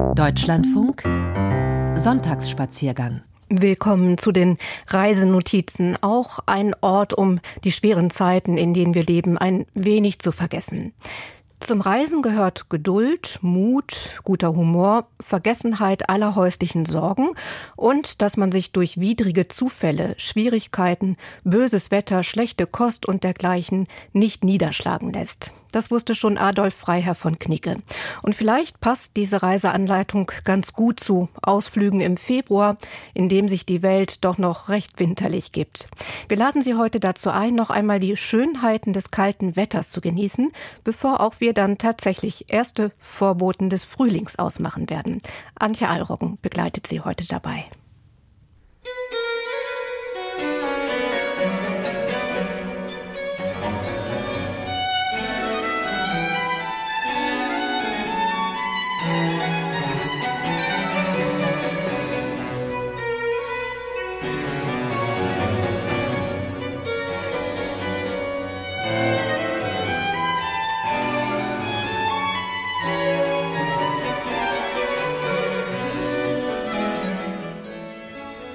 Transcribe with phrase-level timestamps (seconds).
[0.00, 1.02] Deutschlandfunk
[1.94, 5.96] Sonntagsspaziergang Willkommen zu den Reisenotizen.
[6.02, 10.94] Auch ein Ort, um die schweren Zeiten, in denen wir leben, ein wenig zu vergessen.
[11.60, 17.28] Zum Reisen gehört Geduld, Mut, guter Humor, Vergessenheit aller häuslichen Sorgen
[17.76, 24.44] und dass man sich durch widrige Zufälle, Schwierigkeiten, böses Wetter, schlechte Kost und dergleichen nicht
[24.44, 25.52] niederschlagen lässt.
[25.72, 27.76] Das wusste schon Adolf Freiherr von Knicke.
[28.22, 32.76] Und vielleicht passt diese Reiseanleitung ganz gut zu Ausflügen im Februar,
[33.14, 35.88] in dem sich die Welt doch noch recht winterlich gibt.
[36.28, 40.50] Wir laden Sie heute dazu ein, noch einmal die Schönheiten des kalten Wetters zu genießen,
[40.84, 45.20] bevor auch wir dann tatsächlich erste Vorboten des Frühlings ausmachen werden.
[45.58, 47.64] Antje Allroggen begleitet Sie heute dabei.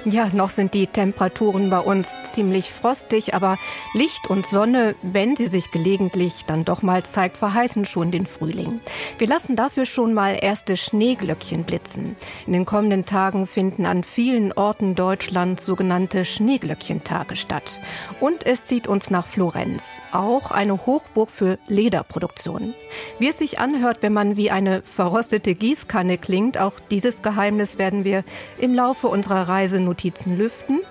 [0.08, 3.58] Ja, noch sind die Temperaturen bei uns ziemlich frostig, aber
[3.92, 8.78] Licht und Sonne, wenn sie sich gelegentlich dann doch mal zeigt, verheißen schon den Frühling.
[9.18, 12.14] Wir lassen dafür schon mal erste Schneeglöckchen blitzen.
[12.46, 17.80] In den kommenden Tagen finden an vielen Orten Deutschlands sogenannte Schneeglöckchentage statt.
[18.20, 22.74] Und es zieht uns nach Florenz, auch eine Hochburg für Lederproduktion.
[23.18, 28.04] Wie es sich anhört, wenn man wie eine verrostete Gießkanne klingt, auch dieses Geheimnis werden
[28.04, 28.22] wir
[28.58, 30.82] im Laufe unserer Reise Notizen lüften.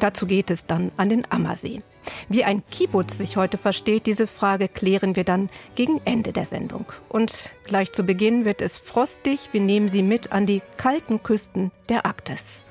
[0.00, 1.82] Dazu geht es dann an den Ammersee.
[2.30, 6.86] Wie ein Kibbutz sich heute versteht, diese Frage klären wir dann gegen Ende der Sendung.
[7.10, 9.50] Und gleich zu Beginn wird es frostig.
[9.52, 12.68] Wir nehmen Sie mit an die kalten Küsten der Arktis.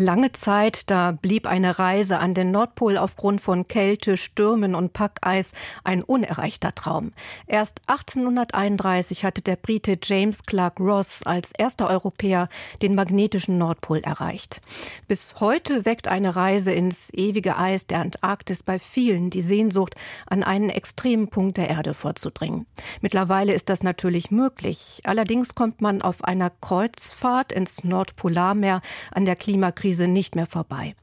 [0.00, 5.54] Lange Zeit, da blieb eine Reise an den Nordpol aufgrund von Kälte, Stürmen und Packeis
[5.82, 7.10] ein unerreichter Traum.
[7.48, 12.48] Erst 1831 hatte der Brite James Clark Ross als erster Europäer
[12.80, 14.60] den magnetischen Nordpol erreicht.
[15.08, 19.96] Bis heute weckt eine Reise ins ewige Eis der Antarktis bei vielen die Sehnsucht,
[20.28, 22.66] an einen extremen Punkt der Erde vorzudringen.
[23.00, 25.00] Mittlerweile ist das natürlich möglich.
[25.02, 28.80] Allerdings kommt man auf einer Kreuzfahrt ins Nordpolarmeer
[29.10, 30.94] an der Klimakrise Klimakrise nicht mehr vorbei.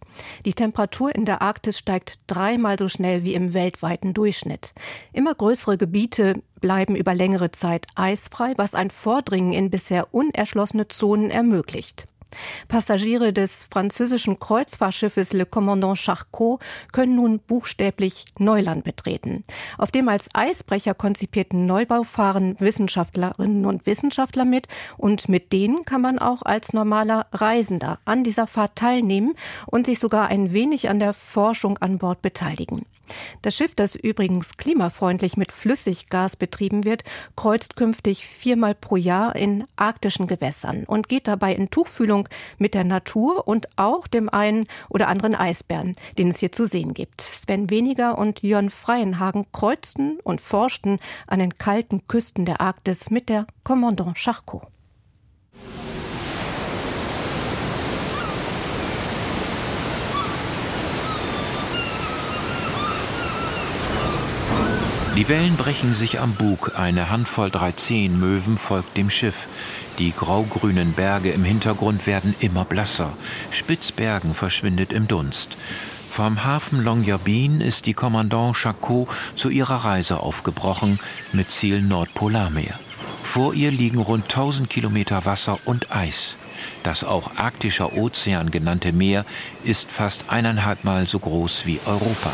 [0.45, 4.73] Die Temperatur in der Arktis steigt dreimal so schnell wie im weltweiten Durchschnitt.
[5.11, 11.31] Immer größere Gebiete bleiben über längere Zeit eisfrei, was ein Vordringen in bisher unerschlossene Zonen
[11.31, 12.05] ermöglicht.
[12.67, 16.59] Passagiere des französischen Kreuzfahrtschiffes Le Commandant Charcot
[16.91, 19.43] können nun buchstäblich Neuland betreten.
[19.77, 24.67] Auf dem als Eisbrecher konzipierten Neubau fahren Wissenschaftlerinnen und Wissenschaftler mit
[24.97, 29.35] und mit denen kann man auch als normaler Reisender an dieser Fahrt teilnehmen
[29.67, 32.85] und sich sogar ein wenig an der Forschung an Bord beteiligen.
[33.41, 37.03] Das Schiff, das übrigens klimafreundlich mit Flüssiggas betrieben wird,
[37.35, 42.73] kreuzt künftig viermal pro Jahr in arktischen Gewässern und geht dabei in Tuchfühlung Begegnung mit
[42.73, 47.21] der Natur und auch dem einen oder anderen Eisbären, den es hier zu sehen gibt.
[47.21, 53.29] Sven Weniger und Jörn Freienhagen kreuzten und forschten an den kalten Küsten der Arktis mit
[53.29, 54.67] der Commandant Charcot.
[65.17, 69.47] Die Wellen brechen sich am Bug, eine Handvoll 13 Möwen folgt dem Schiff.
[69.97, 73.13] Die graugrünen Berge im Hintergrund werden immer blasser.
[73.51, 75.55] Spitzbergen verschwindet im Dunst.
[76.09, 80.99] Vom Hafen Longyearbyen ist die Kommandant Charcot zu ihrer Reise aufgebrochen
[81.33, 82.79] mit Ziel Nordpolarmeer.
[83.23, 86.37] Vor ihr liegen rund 1000 Kilometer Wasser und Eis.
[86.83, 89.25] Das auch arktischer Ozean genannte Meer
[89.63, 92.31] ist fast eineinhalb Mal so groß wie Europa.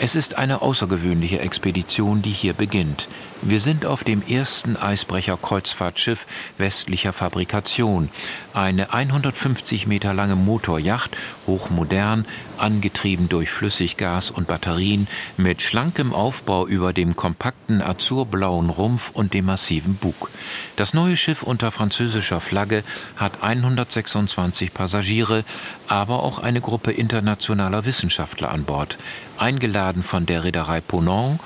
[0.00, 3.08] Es ist eine außergewöhnliche Expedition, die hier beginnt.
[3.40, 6.26] Wir sind auf dem ersten Eisbrecher-Kreuzfahrtschiff
[6.58, 8.08] westlicher Fabrikation.
[8.52, 12.26] Eine 150 Meter lange Motorjacht, hochmodern,
[12.58, 15.06] angetrieben durch Flüssiggas und Batterien,
[15.36, 20.30] mit schlankem Aufbau über dem kompakten azurblauen Rumpf und dem massiven Bug.
[20.74, 22.82] Das neue Schiff unter französischer Flagge
[23.16, 25.44] hat 126 Passagiere,
[25.86, 28.98] aber auch eine Gruppe internationaler Wissenschaftler an Bord,
[29.38, 31.38] eingeladen von der Reederei Ponant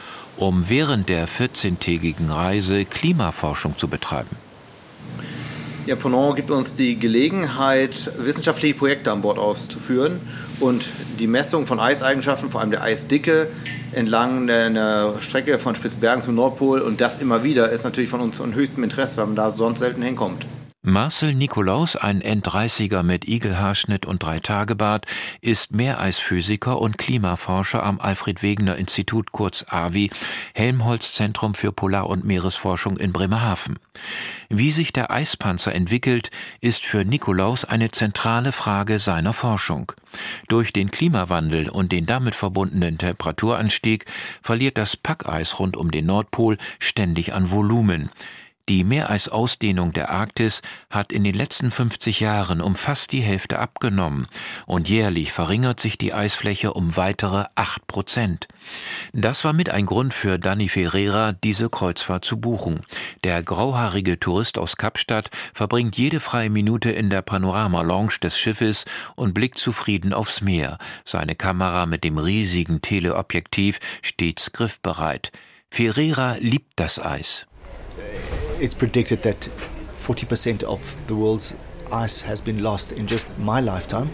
[0.47, 4.37] um während der 14-tägigen Reise Klimaforschung zu betreiben.
[5.87, 10.21] Ja, Ponant gibt uns die Gelegenheit, wissenschaftliche Projekte an Bord auszuführen
[10.61, 10.87] und
[11.19, 13.49] die Messung von Eiseigenschaften, vor allem der Eisdicke,
[13.93, 18.39] entlang der Strecke von Spitzbergen zum Nordpol und das immer wieder ist natürlich von uns
[18.39, 20.47] von höchstem Interesse, weil man da sonst selten hinkommt.
[20.85, 25.07] Marcel Nikolaus, ein N30er mit Igelhaarschnitt und Dreitagebart,
[25.41, 30.11] ist Meereisphysiker und Klimaforscher am Alfred Wegener Institut kurz AWI,
[30.55, 33.79] Helmholtz Zentrum für Polar- und Meeresforschung in Bremerhaven.
[34.49, 39.93] Wie sich der Eispanzer entwickelt, ist für Nikolaus eine zentrale Frage seiner Forschung.
[40.49, 44.07] Durch den Klimawandel und den damit verbundenen Temperaturanstieg
[44.43, 48.11] verliert das Packeis rund um den Nordpol ständig an Volumen.
[48.69, 54.29] Die Meereisausdehnung der Arktis hat in den letzten 50 Jahren um fast die Hälfte abgenommen
[54.67, 58.47] und jährlich verringert sich die Eisfläche um weitere 8 Prozent.
[59.13, 62.83] Das war mit ein Grund für Danny Ferreira, diese Kreuzfahrt zu buchen.
[63.25, 68.85] Der grauhaarige Tourist aus Kapstadt verbringt jede freie Minute in der Panorama-Lounge des Schiffes
[69.17, 70.79] und blickt zufrieden aufs Meer.
[71.05, 75.33] Seine Kamera mit dem riesigen Teleobjektiv stets griffbereit.
[75.69, 77.49] Ferreira liebt das Eis
[78.63, 79.51] it's predicted that
[79.99, 81.57] 40% of the world's
[81.91, 84.09] ice has been lost in just my lifetime.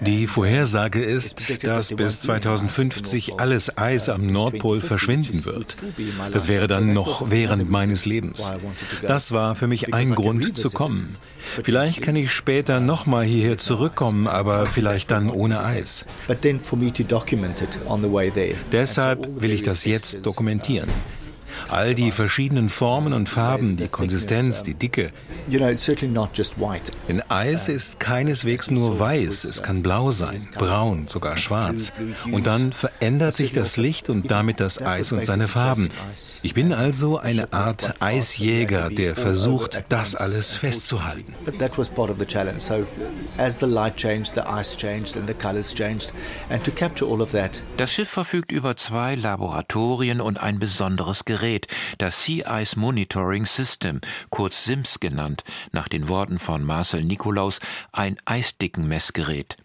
[0.00, 5.76] Die Vorhersage ist, dass bis 2050 alles Eis am Nordpol verschwinden wird.
[6.32, 8.50] Das wäre dann noch während meines Lebens.
[9.06, 11.16] Das war für mich ein Grund zu kommen.
[11.62, 16.04] Vielleicht kann ich später nochmal hierher zurückkommen, aber vielleicht dann ohne Eis.
[18.72, 20.88] Deshalb will ich das jetzt dokumentieren.
[21.68, 25.10] All die verschiedenen Formen und Farben, die Konsistenz, die Dicke.
[27.08, 31.92] Denn Eis ist keineswegs nur weiß, es kann blau sein, braun, sogar schwarz.
[32.30, 35.90] Und dann verändert sich das Licht und damit das Eis und seine Farben.
[36.42, 41.34] Ich bin also eine Art Eisjäger, der versucht, das alles festzuhalten.
[47.76, 51.51] Das Schiff verfügt über zwei Laboratorien und ein besonderes Gerät.
[51.52, 51.66] Gerät,
[51.98, 57.60] das Sea Ice Monitoring System, kurz SIMS genannt, nach den Worten von Marcel Nikolaus,
[57.92, 59.58] ein Eisdickenmessgerät.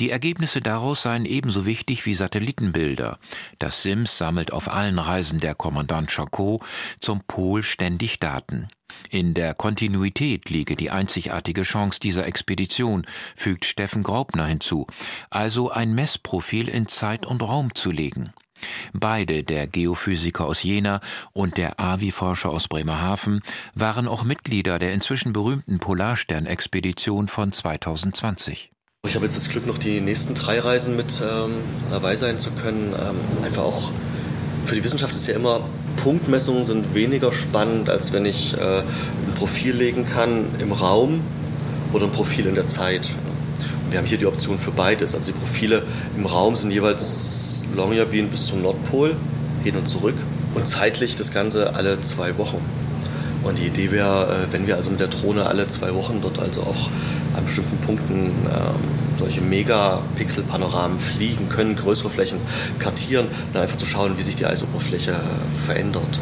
[0.00, 3.20] Die Ergebnisse daraus seien ebenso wichtig wie Satellitenbilder.
[3.60, 6.60] Das SIMS sammelt auf allen Reisen der Kommandant Charcot
[6.98, 8.66] zum Pol ständig Daten.
[9.10, 14.88] In der Kontinuität liege die einzigartige Chance dieser Expedition, fügt Steffen Graupner hinzu,
[15.30, 18.32] also ein Messprofil in Zeit und Raum zu legen.
[18.92, 21.00] Beide, der Geophysiker aus Jena
[21.32, 23.42] und der AVI-Forscher aus Bremerhaven,
[23.74, 28.70] waren auch Mitglieder der inzwischen berühmten Polarstern-Expedition von 2020.
[29.06, 31.52] Ich habe jetzt das Glück, noch die nächsten drei Reisen mit ähm,
[31.88, 32.92] dabei sein zu können.
[32.92, 33.92] Ähm, einfach auch
[34.64, 35.62] für die Wissenschaft ist ja immer,
[36.02, 41.20] Punktmessungen sind weniger spannend, als wenn ich äh, ein Profil legen kann im Raum
[41.92, 43.14] oder ein Profil in der Zeit.
[43.90, 45.14] Wir haben hier die Option für beides.
[45.14, 45.82] Also die Profile
[46.16, 49.16] im Raum sind jeweils Longyearbyen bis zum Nordpol,
[49.64, 50.16] hin und zurück.
[50.54, 52.60] Und zeitlich das Ganze alle zwei Wochen.
[53.44, 56.38] Und die Idee wäre, äh, wenn wir also mit der Drohne alle zwei Wochen dort
[56.38, 56.90] also auch
[57.36, 62.40] an bestimmten Punkten ähm, solche Megapixel-Panoramen fliegen können, größere Flächen
[62.78, 65.16] kartieren, dann einfach zu schauen, wie sich die Eisoberfläche
[65.64, 66.20] verändert.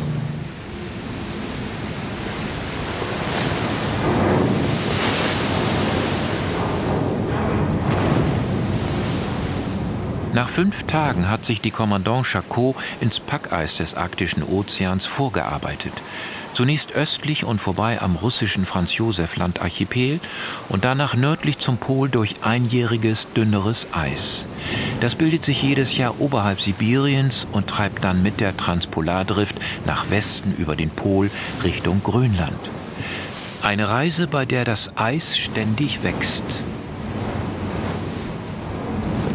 [10.36, 15.94] Nach fünf Tagen hat sich die Kommandant Charcot ins Packeis des arktischen Ozeans vorgearbeitet.
[16.52, 20.20] Zunächst östlich und vorbei am russischen Franz-Josef-Land-Archipel
[20.68, 24.44] und danach nördlich zum Pol durch einjähriges, dünneres Eis.
[25.00, 30.54] Das bildet sich jedes Jahr oberhalb Sibiriens und treibt dann mit der Transpolardrift nach Westen
[30.58, 31.30] über den Pol
[31.64, 32.60] Richtung Grönland.
[33.62, 36.44] Eine Reise, bei der das Eis ständig wächst.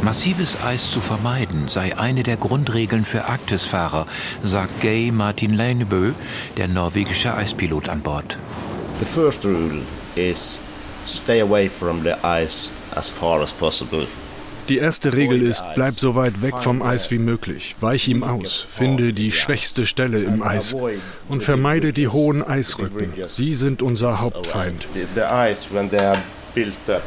[0.04, 4.08] Massives Eis zu vermeiden sei eine der Grundregeln für Arktisfahrer,
[4.44, 6.14] sagt Gay Martin Leinebø,
[6.58, 8.36] der norwegische Eispilot an Bord.
[8.98, 9.84] The first rule
[10.16, 10.60] is
[11.06, 14.08] stay away from the ice as far as possible.
[14.70, 18.66] Die erste Regel ist, bleib so weit weg vom Eis wie möglich, weich ihm aus,
[18.76, 20.76] finde die schwächste Stelle im Eis
[21.30, 23.14] und vermeide die hohen Eisrücken.
[23.28, 24.88] Sie sind unser Hauptfeind.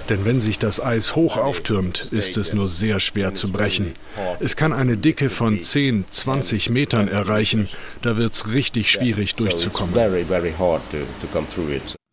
[0.09, 3.95] Denn wenn sich das Eis hoch auftürmt, ist es nur sehr schwer zu brechen.
[4.41, 7.69] Es kann eine Dicke von 10, 20 Metern erreichen.
[8.03, 9.95] Da wird es richtig schwierig durchzukommen.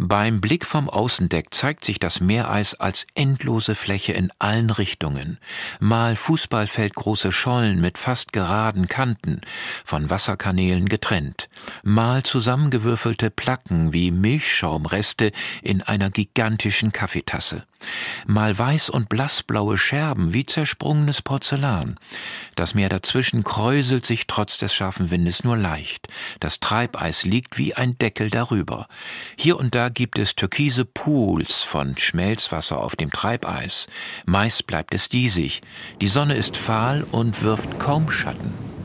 [0.04, 5.38] Beim Blick vom Außendeck zeigt sich das Meereis als endlose Fläche in allen Richtungen.
[5.80, 9.42] Mal Fußballfeldgroße Schollen mit fast geraden Kanten,
[9.86, 11.50] von Wasserkanälen getrennt.
[11.84, 15.32] Mal zusammengewürfelte Placken wie Milchschaumreste
[15.62, 17.68] in einer gigantischen Kaffeetasse.
[18.26, 22.00] Mal weiß und blassblaue Scherben wie zersprungenes Porzellan.
[22.56, 26.08] Das Meer dazwischen kräuselt sich trotz des scharfen Windes nur leicht.
[26.40, 28.88] Das Treibeis liegt wie ein Deckel darüber.
[29.36, 33.88] Hier und da gibt es türkise Pools von Schmelzwasser auf dem Treibeis.
[34.26, 35.62] Meist bleibt es diesig.
[36.02, 38.81] Die Sonne ist fahl und wirft kaum Schatten.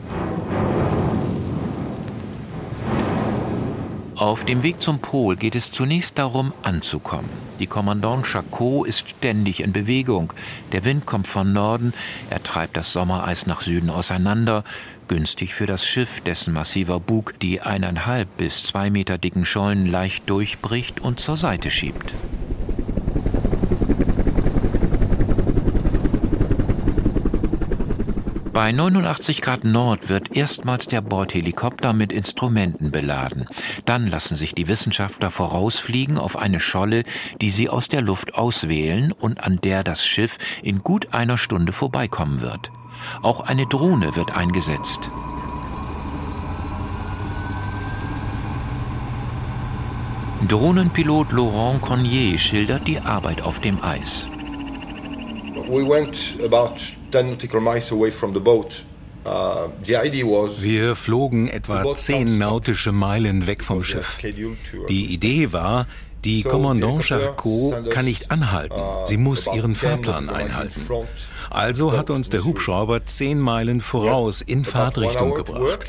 [4.17, 7.29] Auf dem Weg zum Pol geht es zunächst darum, anzukommen.
[7.59, 10.33] Die Kommandant Charcot ist ständig in Bewegung.
[10.71, 11.93] Der Wind kommt von Norden,
[12.31, 14.63] er treibt das Sommereis nach Süden auseinander,
[15.07, 20.27] günstig für das Schiff, dessen massiver Bug die eineinhalb bis zwei Meter dicken Schollen leicht
[20.27, 22.11] durchbricht und zur Seite schiebt.
[28.57, 33.47] Bei 89 Grad Nord wird erstmals der Bordhelikopter mit Instrumenten beladen.
[33.85, 37.03] Dann lassen sich die Wissenschaftler vorausfliegen auf eine Scholle,
[37.39, 41.71] die sie aus der Luft auswählen und an der das Schiff in gut einer Stunde
[41.71, 42.71] vorbeikommen wird.
[43.21, 45.01] Auch eine Drohne wird eingesetzt.
[50.47, 54.27] Drohnenpilot Laurent Cornier schildert die Arbeit auf dem Eis.
[55.69, 58.85] We went about 10 nautical miles away from the boat.
[59.25, 59.67] Uh,
[60.61, 64.17] Wir flogen etwa 10 nautische Meilen weg vom Schiff.
[64.87, 65.85] Die Idee war,
[66.23, 68.79] die Kommandant Charcot kann nicht anhalten.
[68.79, 70.87] Uh, Sie muss ihren Fahrplan einhalten.
[71.49, 75.85] Also hat uns der Hubschrauber 10 Meilen voraus in Fahrtrichtung gebracht.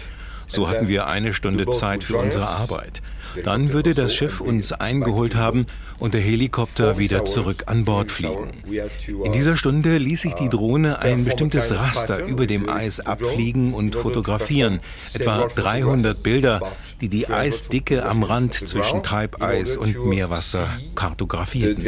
[0.49, 3.03] So hatten wir eine Stunde Zeit für unsere Arbeit.
[3.45, 5.67] Dann würde das Schiff uns eingeholt haben
[5.99, 8.51] und der Helikopter wieder zurück an Bord fliegen.
[9.25, 13.95] In dieser Stunde ließ sich die Drohne ein bestimmtes Raster über dem Eis abfliegen und
[13.95, 14.81] fotografieren,
[15.15, 21.85] etwa 300 Bilder, die die Eisdicke am Rand zwischen Treibeis und Meerwasser kartografierten.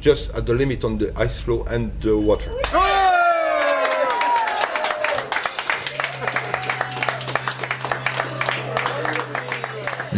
[0.00, 2.50] just at the limit on the ice flow and the water.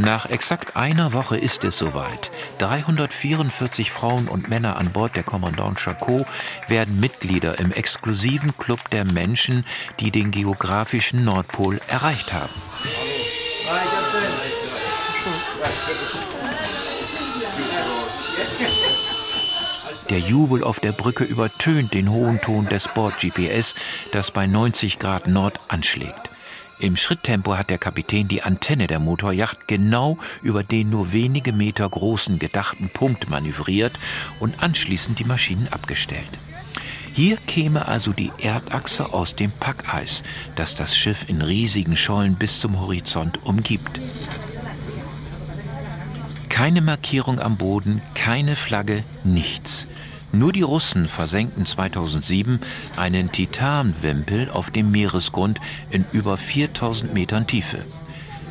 [0.00, 2.30] Nach exakt einer Woche ist es soweit.
[2.56, 6.24] 344 Frauen und Männer an Bord der Kommandant Charcot
[6.68, 9.66] werden Mitglieder im exklusiven Club der Menschen,
[9.98, 12.54] die den geografischen Nordpol erreicht haben.
[20.08, 23.74] Der Jubel auf der Brücke übertönt den hohen Ton des Bord-GPS,
[24.12, 26.29] das bei 90 Grad Nord anschlägt.
[26.80, 31.86] Im Schritttempo hat der Kapitän die Antenne der Motorjacht genau über den nur wenige Meter
[31.86, 33.98] großen gedachten Punkt manövriert
[34.38, 36.30] und anschließend die Maschinen abgestellt.
[37.12, 40.22] Hier käme also die Erdachse aus dem Packeis,
[40.56, 44.00] das das Schiff in riesigen Schollen bis zum Horizont umgibt.
[46.48, 49.86] Keine Markierung am Boden, keine Flagge, nichts.
[50.32, 52.60] Nur die Russen versenkten 2007
[52.96, 55.60] einen Titanwimpel auf dem Meeresgrund
[55.90, 57.84] in über 4000 Metern Tiefe.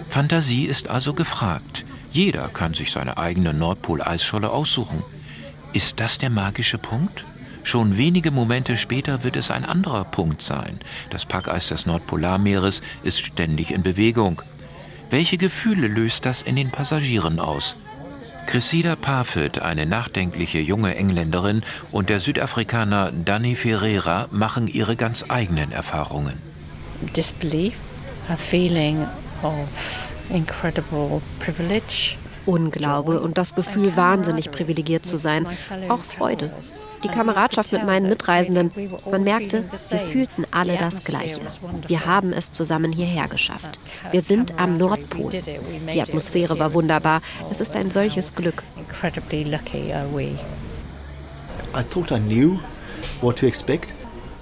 [0.09, 1.85] Fantasie ist also gefragt.
[2.11, 5.03] Jeder kann sich seine eigene Nordpol-Eisscholle aussuchen.
[5.71, 7.23] Ist das der magische Punkt?
[7.63, 10.79] Schon wenige Momente später wird es ein anderer Punkt sein.
[11.11, 14.41] Das Packeis des Nordpolarmeeres ist ständig in Bewegung.
[15.11, 17.75] Welche Gefühle löst das in den Passagieren aus?
[18.49, 25.71] Cressida Parfitt, eine nachdenkliche junge Engländerin, und der Südafrikaner Danny Ferreira machen ihre ganz eigenen
[25.71, 26.33] Erfahrungen.
[27.15, 27.75] Disbelief,
[28.27, 29.05] a feeling
[29.43, 29.69] of
[30.31, 32.17] incredible privilege.
[32.49, 35.45] Unglaube und das Gefühl, wahnsinnig privilegiert zu sein.
[35.87, 36.51] Auch Freude.
[37.03, 38.71] Die Kameradschaft mit meinen Mitreisenden.
[39.09, 41.41] Man merkte, wir fühlten alle das Gleiche.
[41.87, 43.79] Wir haben es zusammen hierher geschafft.
[44.09, 45.31] Wir sind am Nordpol.
[45.93, 47.21] Die Atmosphäre war wunderbar.
[47.51, 48.63] Es ist ein solches Glück.
[51.75, 52.59] I thought I knew
[53.21, 53.93] what to expect.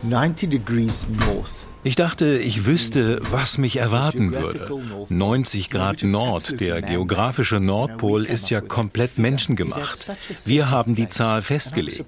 [0.03, 1.66] 90 degrees north.
[1.87, 4.69] Ich dachte, ich wüsste, was mich erwarten würde.
[5.07, 10.11] 90 Grad Nord, der geografische Nordpol, ist ja komplett menschengemacht.
[10.43, 12.03] Wir haben die Zahl festgelegt.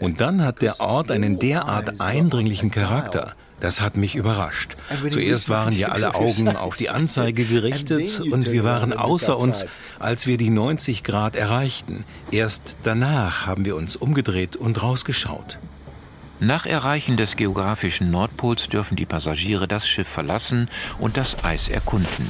[0.00, 3.34] Und dann hat der Ort einen derart eindringlichen Charakter.
[3.58, 4.76] Das hat mich überrascht.
[5.10, 9.64] Zuerst waren ja alle Augen auf die Anzeige gerichtet und wir waren außer uns,
[9.98, 12.04] als wir die 90 Grad erreichten.
[12.30, 15.58] Erst danach haben wir uns umgedreht und rausgeschaut.
[16.42, 20.68] Nach Erreichen des geografischen Nordpols dürfen die Passagiere das Schiff verlassen
[20.98, 22.28] und das Eis erkunden.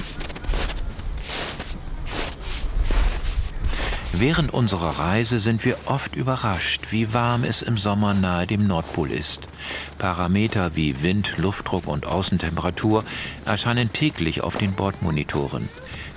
[4.12, 9.10] Während unserer Reise sind wir oft überrascht, wie warm es im Sommer nahe dem Nordpol
[9.10, 9.48] ist.
[9.96, 13.04] Parameter wie Wind, Luftdruck und Außentemperatur
[13.46, 15.70] erscheinen täglich auf den Bordmonitoren.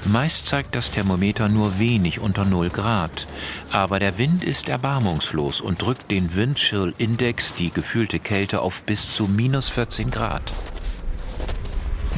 [0.05, 3.27] Meist zeigt das Thermometer nur wenig unter 0 Grad,
[3.71, 9.27] aber der Wind ist erbarmungslos und drückt den Windchill-Index, die gefühlte Kälte, auf bis zu
[9.27, 10.53] minus 14 Grad.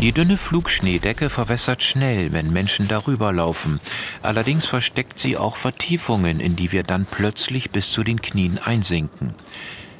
[0.01, 3.79] Die dünne Flugschneedecke verwässert schnell, wenn Menschen darüber laufen.
[4.21, 9.33] Allerdings versteckt sie auch Vertiefungen, in die wir dann plötzlich bis zu den Knien einsinken.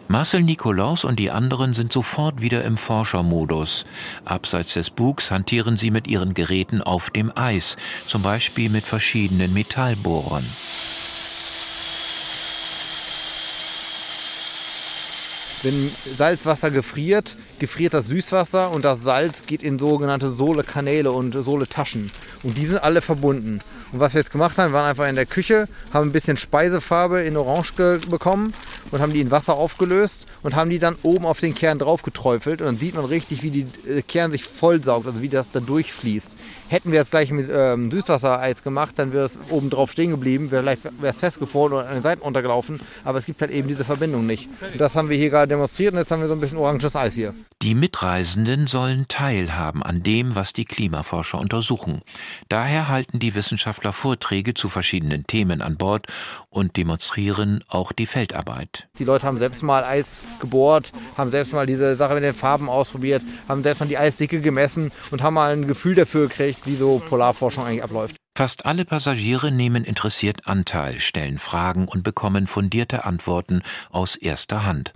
[0.10, 3.86] Marcel Nikolaus und die anderen sind sofort wieder im Forschermodus.
[4.24, 7.76] Abseits des Bugs hantieren sie mit ihren Geräten auf dem Eis,
[8.08, 10.46] zum Beispiel mit verschiedenen Metallbohrern.
[15.64, 22.12] Wenn Salzwasser gefriert, gefriert das Süßwasser und das Salz geht in sogenannte Sohle-Kanäle und Sohle-Taschen.
[22.44, 23.60] Und die sind alle verbunden.
[23.92, 26.38] Und was wir jetzt gemacht haben, wir waren einfach in der Küche, haben ein bisschen
[26.38, 27.74] Speisefarbe in Orange
[28.08, 28.54] bekommen
[28.92, 32.04] und haben die in Wasser aufgelöst und haben die dann oben auf den Kern drauf
[32.04, 32.62] geträufelt.
[32.62, 35.60] Und dann sieht man richtig, wie die äh, Kern sich vollsaugt, also wie das da
[35.60, 36.36] durchfließt.
[36.70, 40.52] Hätten wir das gleich mit ähm, Süßwassereis gemacht, dann wäre es oben drauf stehen geblieben,
[40.52, 42.82] wäre vielleicht wäre es festgefroren oder an den Seiten untergelaufen.
[43.04, 44.50] Aber es gibt halt eben diese Verbindung nicht.
[44.62, 46.96] Und das haben wir hier gerade demonstriert und jetzt haben wir so ein bisschen oranges
[46.96, 47.34] Eis hier.
[47.62, 52.02] Die Mitreisenden sollen teilhaben an dem, was die Klimaforscher untersuchen.
[52.50, 56.06] Daher halten die Wissenschaftler Vorträge zu verschiedenen Themen an Bord
[56.50, 58.77] und demonstrieren auch die Feldarbeit.
[59.00, 62.70] Die Leute haben selbst mal Eis gebohrt, haben selbst mal diese Sache mit den Farben
[62.70, 66.76] ausprobiert, haben selbst mal die Eisdicke gemessen und haben mal ein Gefühl dafür gekriegt, wie
[66.76, 68.16] so Polarforschung eigentlich abläuft.
[68.38, 74.94] Fast alle Passagiere nehmen interessiert Anteil, stellen Fragen und bekommen fundierte Antworten aus erster Hand.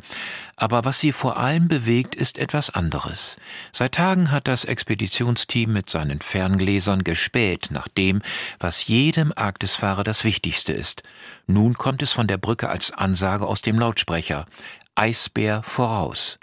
[0.58, 3.38] Aber was sie vor allem bewegt, ist etwas anderes.
[3.72, 8.22] Seit Tagen hat das Expeditionsteam mit seinen Ferngläsern gespäht nach dem,
[8.60, 11.02] was jedem Arktisfahrer das Wichtigste ist.
[11.48, 14.46] Nun kommt es von der Brücke als Ansage aus dem Lautsprecher.
[14.94, 16.38] Eisbär voraus.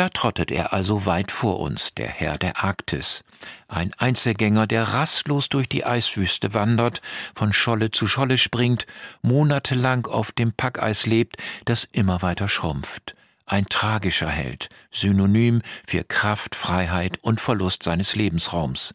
[0.00, 3.22] Da trottet er also weit vor uns, der Herr der Arktis.
[3.68, 7.02] Ein Einzelgänger, der rastlos durch die Eiswüste wandert,
[7.34, 8.86] von Scholle zu Scholle springt,
[9.20, 11.36] monatelang auf dem Packeis lebt,
[11.66, 13.14] das immer weiter schrumpft.
[13.44, 18.94] Ein tragischer Held, Synonym für Kraft, Freiheit und Verlust seines Lebensraums.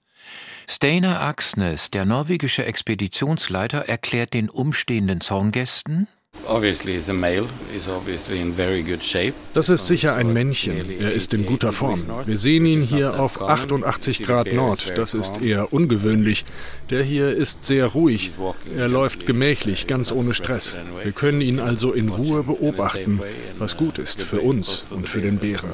[0.68, 6.08] Steinar Aksnes, der norwegische Expeditionsleiter, erklärt den umstehenden Zorngästen,
[9.54, 11.00] Das ist sicher ein Männchen.
[11.00, 12.00] Er ist in guter Form.
[12.26, 14.94] Wir sehen ihn hier auf 88 Grad Nord.
[14.96, 16.46] Das ist eher ungewöhnlich.
[16.90, 18.32] Der hier ist sehr ruhig.
[18.78, 20.76] Er läuft gemächlich, ganz ohne Stress.
[21.04, 23.22] Wir können ihn also in Ruhe beobachten,
[23.58, 25.72] was gut ist für uns und für den Bären.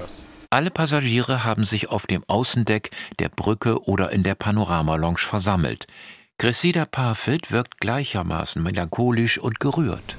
[0.49, 5.87] Alle Passagiere haben sich auf dem Außendeck, der Brücke oder in der Panoramalounge versammelt.
[6.37, 10.17] Cressida Parfit wirkt gleichermaßen melancholisch und gerührt.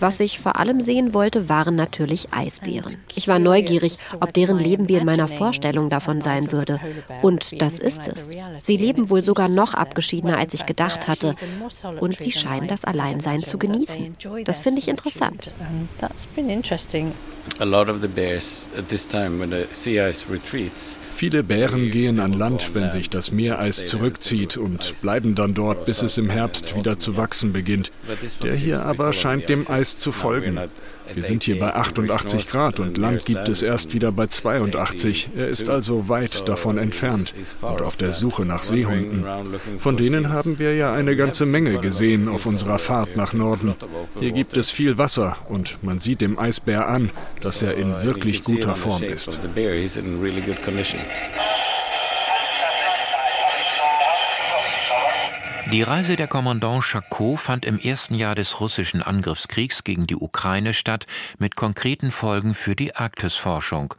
[0.00, 2.96] Was ich vor allem sehen wollte, waren natürlich Eisbären.
[3.14, 6.80] Ich war neugierig, ob deren Leben wie in meiner Vorstellung davon sein würde.
[7.22, 8.30] Und das ist es.
[8.60, 11.34] Sie leben wohl sogar noch abgeschiedener, als ich gedacht hatte.
[12.00, 14.16] Und sie scheinen das Alleinsein zu genießen.
[14.44, 15.52] Das finde ich interessant.
[17.60, 21.90] A lot of the bears at this time when the sea ice retreats Viele Bären
[21.90, 26.28] gehen an Land, wenn sich das Meereis zurückzieht und bleiben dann dort, bis es im
[26.28, 27.90] Herbst wieder zu wachsen beginnt.
[28.42, 30.58] Der hier aber scheint dem Eis zu folgen.
[31.14, 35.30] Wir sind hier bei 88 Grad und Land gibt es erst wieder bei 82.
[35.36, 39.24] Er ist also weit davon entfernt und auf der Suche nach Seehunden.
[39.78, 43.74] Von denen haben wir ja eine ganze Menge gesehen auf unserer Fahrt nach Norden.
[44.18, 48.44] Hier gibt es viel Wasser und man sieht dem Eisbär an, dass er in wirklich
[48.44, 49.38] guter Form ist.
[55.72, 60.72] Die Reise der Kommandant Chakot fand im ersten Jahr des russischen Angriffskriegs gegen die Ukraine
[60.72, 61.06] statt,
[61.38, 63.94] mit konkreten Folgen für die Arktisforschung.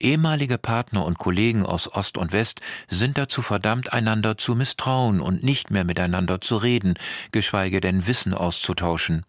[0.00, 5.44] Ehemalige Partner und Kollegen aus Ost und West sind dazu verdammt, einander zu misstrauen und
[5.44, 6.94] nicht mehr miteinander zu reden,
[7.32, 9.26] geschweige denn Wissen auszutauschen.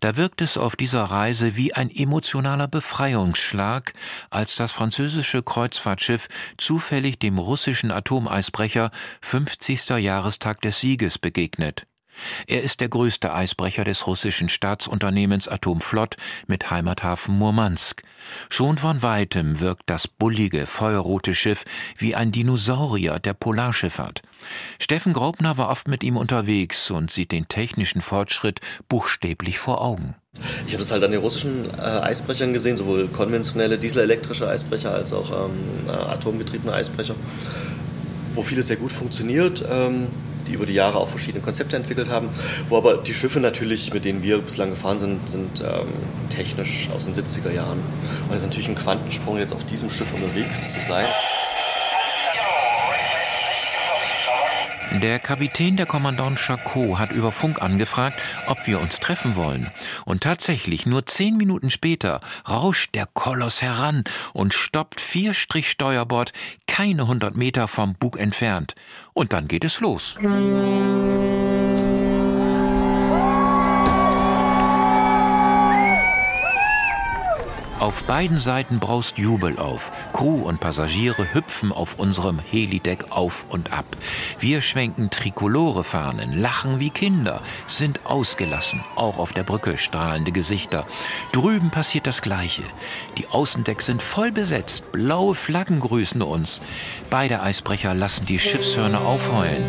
[0.00, 3.94] Da wirkt es auf dieser Reise wie ein emotionaler Befreiungsschlag,
[4.28, 8.90] als das französische Kreuzfahrtschiff zufällig dem russischen Atomeisbrecher
[9.22, 9.88] 50.
[9.88, 11.86] Jahrestag des Sieges begegnet.
[12.46, 18.02] Er ist der größte Eisbrecher des russischen Staatsunternehmens Atomflott mit Heimathafen Murmansk.
[18.48, 21.64] Schon von weitem wirkt das bullige, feuerrote Schiff
[21.96, 24.22] wie ein Dinosaurier der Polarschifffahrt.
[24.78, 30.14] Steffen Graupner war oft mit ihm unterwegs und sieht den technischen Fortschritt buchstäblich vor Augen.
[30.66, 35.12] Ich habe das halt an den russischen äh, Eisbrechern gesehen, sowohl konventionelle dieselelektrische Eisbrecher als
[35.12, 35.52] auch ähm,
[35.86, 37.14] äh, atomgetriebene Eisbrecher,
[38.32, 39.64] wo vieles sehr gut funktioniert.
[39.70, 40.08] Ähm,
[40.44, 42.28] die über die Jahre auch verschiedene Konzepte entwickelt haben,
[42.68, 45.88] wo aber die Schiffe natürlich, mit denen wir bislang gefahren sind, sind ähm,
[46.28, 47.78] technisch aus den 70er Jahren.
[48.28, 51.06] Und es ist natürlich ein Quantensprung, jetzt auf diesem Schiff unterwegs zu sein.
[54.92, 59.70] Der Kapitän der Kommandant Chacot hat über Funk angefragt, ob wir uns treffen wollen.
[60.04, 66.32] Und tatsächlich, nur zehn Minuten später rauscht der Koloss heran und stoppt vier Strich Steuerbord
[66.66, 68.74] keine hundert Meter vom Bug entfernt.
[69.12, 70.16] Und dann geht es los.
[77.84, 79.92] Auf beiden Seiten braust Jubel auf.
[80.14, 83.84] Crew und Passagiere hüpfen auf unserem Helideck auf und ab.
[84.40, 88.82] Wir schwenken Trikolore-Fahnen, lachen wie Kinder, sind ausgelassen.
[88.96, 90.86] Auch auf der Brücke strahlende Gesichter.
[91.32, 92.62] Drüben passiert das Gleiche.
[93.18, 94.90] Die Außendecks sind voll besetzt.
[94.90, 96.62] Blaue Flaggen grüßen uns.
[97.10, 99.62] Beide Eisbrecher lassen die Schiffshörner aufheulen.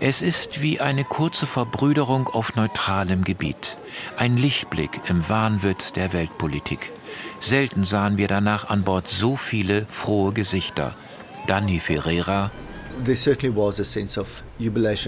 [0.00, 3.76] Es ist wie eine kurze Verbrüderung auf neutralem Gebiet,
[4.16, 6.90] ein Lichtblick im Wahnwitz der Weltpolitik.
[7.40, 10.94] Selten sahen wir danach an Bord so viele frohe Gesichter.
[11.46, 12.50] Danny Ferreira,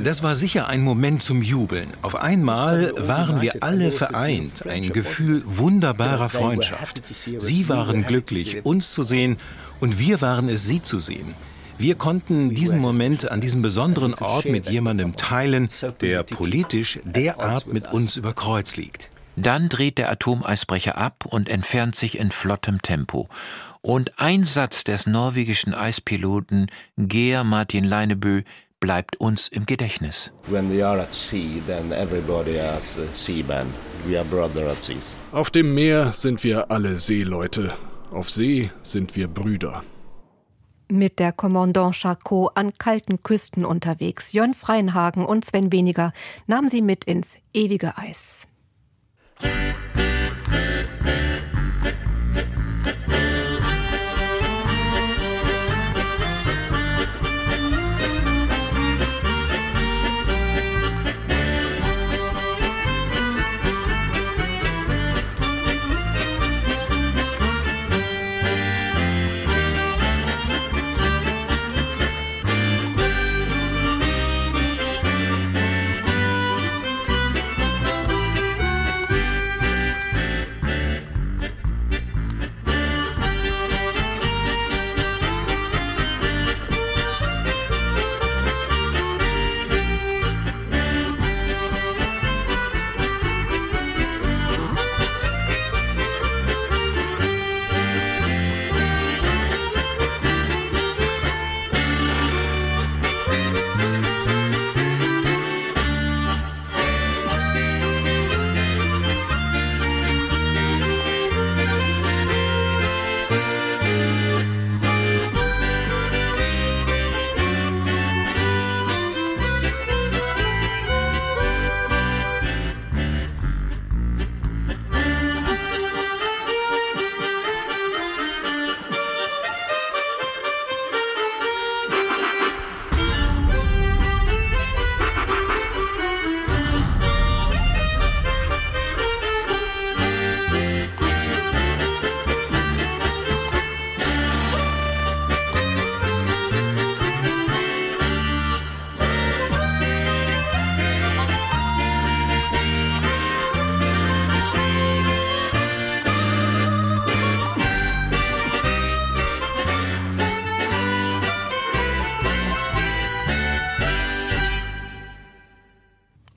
[0.05, 1.88] das war sicher ein Moment zum Jubeln.
[2.03, 7.03] Auf einmal waren wir alle vereint, ein Gefühl wunderbarer Freundschaft.
[7.11, 9.38] Sie waren glücklich, uns zu sehen,
[9.81, 11.35] und wir waren es, sie zu sehen.
[11.81, 15.71] Wir konnten diesen Moment an diesem besonderen Ort mit jemandem teilen,
[16.03, 19.09] der politisch derart mit uns über Kreuz liegt.
[19.37, 23.31] Dann dreht der Atomeisbrecher ab und entfernt sich in flottem Tempo.
[23.81, 28.43] Und ein Satz des norwegischen Eispiloten Geir Martin Leinebø
[28.79, 30.33] bleibt uns im Gedächtnis.
[35.33, 37.73] Auf dem Meer sind wir alle Seeleute.
[38.11, 39.83] Auf See sind wir Brüder
[40.90, 44.33] mit der Kommandant Charcot an kalten Küsten unterwegs.
[44.33, 46.12] Jörn Freienhagen und Sven Weniger
[46.46, 48.46] nahmen sie mit ins ewige Eis.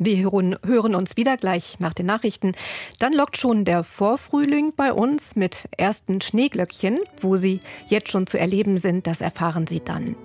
[0.06, 2.52] Wir hören uns wieder gleich nach den Nachrichten.
[3.00, 7.00] Dann lockt schon der Vorfrühling bei uns mit ersten Schneeglöckchen.
[7.22, 10.18] Wo sie jetzt schon zu erleben sind, das erfahren Sie dann.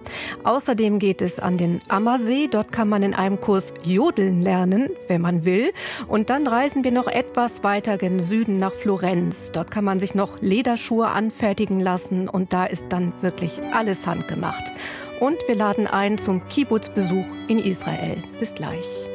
[0.42, 2.48] Außerdem geht es an den Ammersee.
[2.50, 5.72] Dort kann man in einem Kurs Jodeln lernen, wenn man will.
[6.08, 9.52] Und dann reisen wir noch etwas weiter gen Süden nach Florenz.
[9.52, 14.72] Dort kann man sich noch Lederschuhe anfertigen lassen und da ist dann wirklich alles handgemacht.
[15.20, 18.22] Und wir laden ein zum Kibbutz-Besuch in Israel.
[18.38, 19.07] Bis gleich.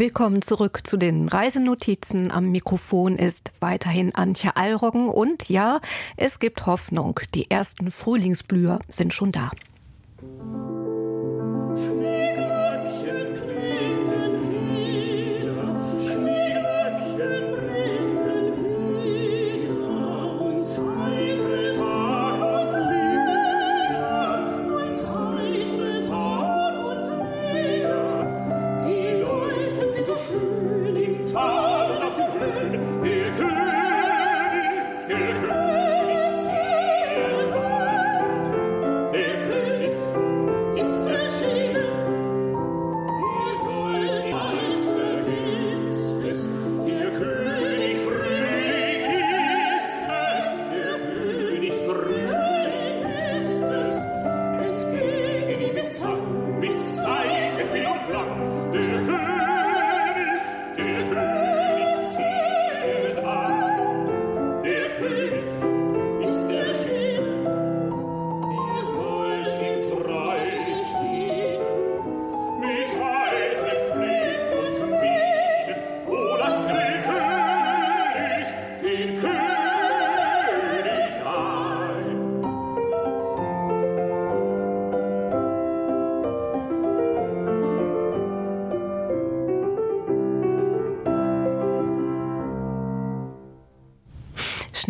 [0.00, 2.30] Willkommen zurück zu den Reisenotizen.
[2.30, 5.82] Am Mikrofon ist weiterhin Antje Allroggen und ja,
[6.16, 7.20] es gibt Hoffnung.
[7.34, 9.50] Die ersten Frühlingsblüher sind schon da.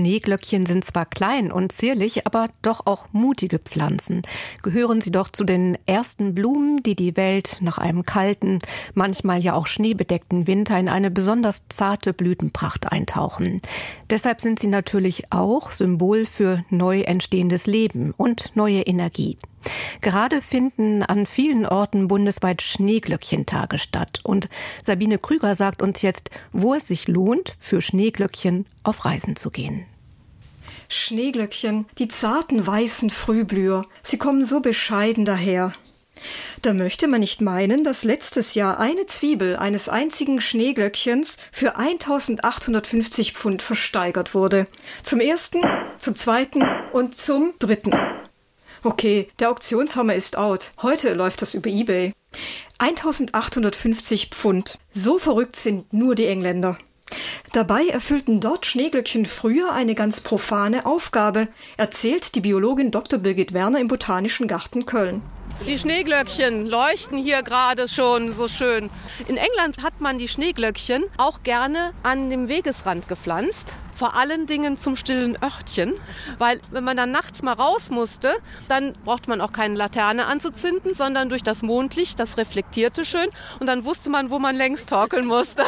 [0.01, 4.23] Schneeglöckchen sind zwar klein und zierlich, aber doch auch mutige Pflanzen.
[4.63, 8.61] Gehören sie doch zu den ersten Blumen, die die Welt nach einem kalten,
[8.95, 13.61] manchmal ja auch schneebedeckten Winter in eine besonders zarte Blütenpracht eintauchen.
[14.09, 19.37] Deshalb sind sie natürlich auch Symbol für neu entstehendes Leben und neue Energie.
[20.01, 24.21] Gerade finden an vielen Orten bundesweit Schneeglöckchentage statt.
[24.23, 24.49] Und
[24.83, 29.85] Sabine Krüger sagt uns jetzt, wo es sich lohnt, für Schneeglöckchen auf Reisen zu gehen.
[30.91, 35.73] Schneeglöckchen, die zarten weißen Frühblüher, sie kommen so bescheiden daher.
[36.63, 43.33] Da möchte man nicht meinen, dass letztes Jahr eine Zwiebel eines einzigen Schneeglöckchens für 1850
[43.33, 44.67] Pfund versteigert wurde.
[45.03, 45.63] Zum ersten,
[45.99, 47.93] zum zweiten und zum dritten.
[48.83, 50.73] Okay, der Auktionshammer ist out.
[50.83, 52.13] Heute läuft das über eBay.
[52.79, 54.79] 1850 Pfund.
[54.91, 56.79] So verrückt sind nur die Engländer.
[57.53, 63.19] Dabei erfüllten dort Schneeglöckchen früher eine ganz profane Aufgabe, erzählt die Biologin Dr.
[63.19, 65.23] Birgit Werner im Botanischen Garten Köln.
[65.67, 68.89] Die Schneeglöckchen leuchten hier gerade schon so schön.
[69.29, 74.79] In England hat man die Schneeglöckchen auch gerne an dem Wegesrand gepflanzt vor allen Dingen
[74.79, 75.93] zum stillen Örtchen,
[76.39, 78.33] weil wenn man dann nachts mal raus musste,
[78.67, 83.67] dann braucht man auch keine Laterne anzuzünden, sondern durch das Mondlicht, das reflektierte schön und
[83.67, 85.65] dann wusste man, wo man längst torkeln musste.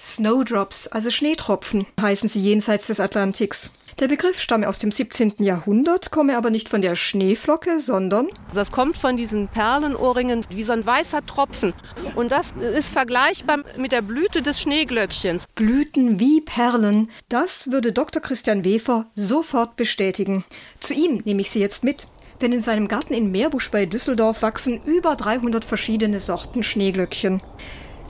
[0.00, 3.70] Snowdrops, also Schneetropfen, heißen sie jenseits des Atlantiks.
[4.00, 5.34] Der Begriff stamme aus dem 17.
[5.38, 8.28] Jahrhundert, komme aber nicht von der Schneeflocke, sondern.
[8.52, 11.74] Das kommt von diesen Perlenohrringen wie so ein weißer Tropfen.
[12.16, 15.46] Und das ist vergleichbar mit der Blüte des Schneeglöckchens.
[15.54, 17.08] Blüten wie Perlen.
[17.28, 18.20] Das würde Dr.
[18.20, 20.44] Christian Wefer sofort bestätigen.
[20.80, 22.08] Zu ihm nehme ich Sie jetzt mit.
[22.40, 27.40] Denn in seinem Garten in Meerbusch bei Düsseldorf wachsen über 300 verschiedene Sorten Schneeglöckchen.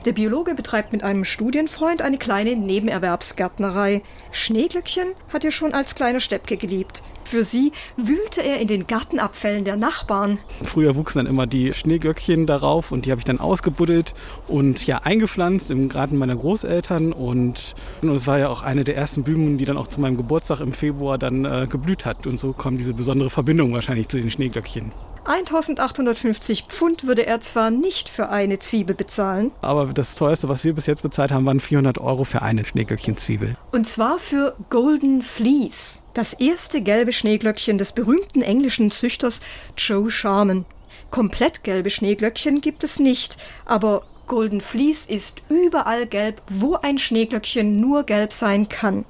[0.05, 4.03] Der Biologe betreibt mit einem Studienfreund eine kleine Nebenerwerbsgärtnerei.
[4.31, 7.01] Schneeglöckchen hat er schon als kleiner Steppke geliebt.
[7.23, 10.37] Für sie wühlte er in den Gartenabfällen der Nachbarn.
[10.63, 14.13] Früher wuchsen dann immer die Schneeglöckchen darauf und die habe ich dann ausgebuddelt
[14.47, 18.95] und ja eingepflanzt im Garten meiner Großeltern und, und es war ja auch eine der
[18.95, 22.39] ersten Blumen, die dann auch zu meinem Geburtstag im Februar dann äh, geblüht hat und
[22.39, 24.91] so kommt diese besondere Verbindung wahrscheinlich zu den Schneeglöckchen.
[25.25, 29.51] 1850 Pfund würde er zwar nicht für eine Zwiebel bezahlen.
[29.61, 33.55] Aber das teuerste, was wir bis jetzt bezahlt haben, waren 400 Euro für eine Schneeglöckchenzwiebel.
[33.71, 35.99] Und zwar für Golden Fleece.
[36.13, 39.41] Das erste gelbe Schneeglöckchen des berühmten englischen Züchters
[39.77, 40.65] Joe Sharman.
[41.11, 47.71] Komplett gelbe Schneeglöckchen gibt es nicht, aber Golden Fleece ist überall gelb, wo ein Schneeglöckchen
[47.71, 49.05] nur gelb sein kann.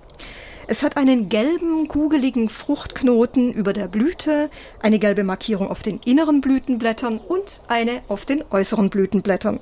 [0.68, 4.50] Es hat einen gelben, kugeligen Fruchtknoten über der Blüte,
[4.82, 9.60] eine gelbe Markierung auf den inneren Blütenblättern und eine auf den äußeren Blütenblättern.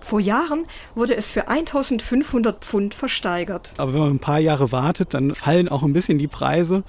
[0.00, 3.74] Vor Jahren wurde es für 1500 Pfund versteigert.
[3.76, 6.84] Aber wenn man ein paar Jahre wartet, dann fallen auch ein bisschen die Preise.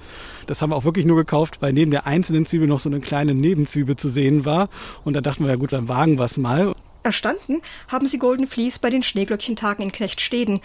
[0.46, 3.00] Das haben wir auch wirklich nur gekauft, weil neben der einzelnen Zwiebel noch so eine
[3.00, 4.70] kleine Nebenzwiebel zu sehen war.
[5.04, 6.74] Und da dachten wir, ja gut, dann wagen wir es mal.
[7.02, 10.60] Erstanden haben sie Golden Fleece bei den Schneeglöckchentagen in Knechtsteden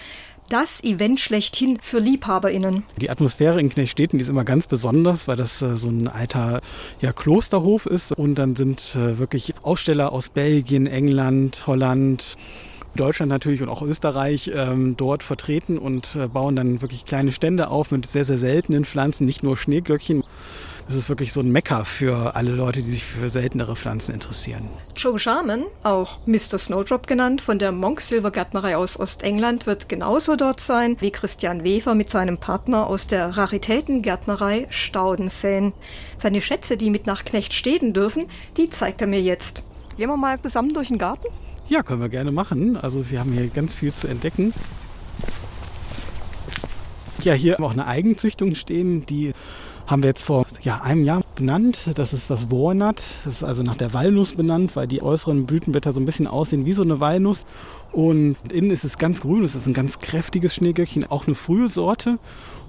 [0.50, 2.84] das Event schlechthin für LiebhaberInnen.
[2.98, 6.62] Die Atmosphäre in Knechtsteden die ist immer ganz besonders, weil das äh, so ein alter
[7.02, 8.12] ja, Klosterhof ist.
[8.12, 12.36] Und dann sind äh, wirklich Aussteller aus Belgien, England, Holland,
[12.96, 17.70] Deutschland natürlich und auch Österreich ähm, dort vertreten und äh, bauen dann wirklich kleine Stände
[17.70, 20.24] auf mit sehr, sehr seltenen Pflanzen, nicht nur Schneeglöckchen.
[20.90, 24.70] Es ist wirklich so ein Mecker für alle Leute, die sich für seltenere Pflanzen interessieren.
[24.96, 26.58] Joe Sharman, auch Mr.
[26.58, 31.66] Snowdrop genannt, von der Monk Silver Gärtnerei aus Ostengland, wird genauso dort sein wie Christian
[31.66, 35.74] Wefer mit seinem Partner aus der Raritätengärtnerei Staudenfan.
[36.20, 39.66] Seine Schätze, die mit nach Knecht stehen dürfen, die zeigt er mir jetzt.
[39.98, 41.28] Gehen wir mal zusammen durch den Garten?
[41.68, 42.78] Ja, können wir gerne machen.
[42.78, 44.54] Also wir haben hier ganz viel zu entdecken.
[47.24, 49.34] Ja, hier haben wir auch eine Eigenzüchtung stehen, die
[49.88, 51.90] haben wir jetzt vor ja, einem Jahr benannt.
[51.96, 53.02] Das ist das Walnut.
[53.24, 56.66] Das ist also nach der Walnuss benannt, weil die äußeren Blütenblätter so ein bisschen aussehen
[56.66, 57.46] wie so eine Walnuss.
[57.94, 59.44] Und innen ist es ganz grün.
[59.44, 62.20] Es ist ein ganz kräftiges Schneegöckchen, auch eine frühe Sorte.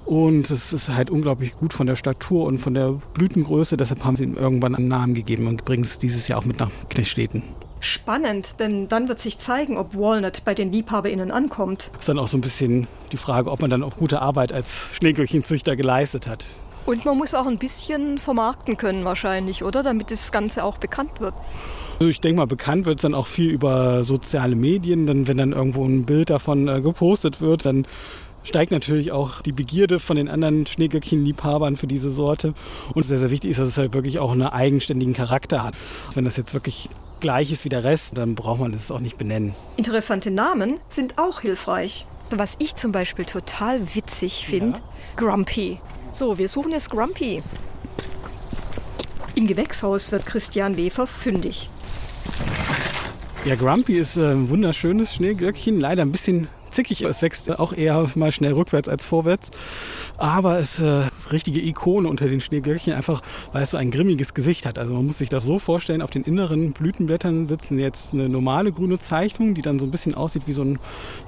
[0.07, 3.77] Und es ist halt unglaublich gut von der Statur und von der Blütengröße.
[3.77, 6.61] Deshalb haben sie ihm irgendwann einen Namen gegeben und bringen es dieses Jahr auch mit
[6.61, 7.43] nach Knechtsteden.
[7.81, 11.91] Spannend, denn dann wird sich zeigen, ob Walnut bei den LiebhaberInnen ankommt.
[11.93, 14.53] Das ist dann auch so ein bisschen die Frage, ob man dann auch gute Arbeit
[14.53, 16.47] als Schneegöckchenzüchter geleistet hat.
[16.87, 19.83] Und man muss auch ein bisschen vermarkten können wahrscheinlich, oder?
[19.83, 21.35] Damit das Ganze auch bekannt wird.
[22.01, 25.07] Also ich denke mal, bekannt wird es dann auch viel über soziale Medien.
[25.07, 27.87] Dann, wenn dann irgendwo ein Bild davon äh, gepostet wird, dann
[28.45, 32.55] steigt natürlich auch die Begierde von den anderen Schneeglöckchen-Liebhabern für diese Sorte.
[32.95, 35.75] Und sehr, sehr wichtig ist, dass es halt wirklich auch einen eigenständigen Charakter hat.
[36.15, 36.89] Wenn das jetzt wirklich
[37.21, 39.55] gleich ist wie der Rest, dann braucht man es auch nicht benennen.
[39.77, 42.07] Interessante Namen sind auch hilfreich.
[42.31, 44.85] Was ich zum Beispiel total witzig finde, ja.
[45.17, 45.81] Grumpy.
[46.19, 47.45] So, wir suchen jetzt Grumpy.
[49.37, 51.71] Im Gewächshaus wird Christian Wefer fündig.
[53.45, 56.49] Ja, Grumpy ist ein wunderschönes Schneeglöckchen, leider ein bisschen
[56.79, 57.03] zickig.
[57.03, 59.51] Es wächst auch eher mal schnell rückwärts als vorwärts.
[60.17, 63.21] Aber es äh, ist richtige Ikone unter den Schneeglöckchen, einfach
[63.53, 64.79] weil es so ein grimmiges Gesicht hat.
[64.79, 68.71] Also man muss sich das so vorstellen, auf den inneren Blütenblättern sitzen jetzt eine normale
[68.71, 70.79] grüne Zeichnung, die dann so ein bisschen aussieht wie so ein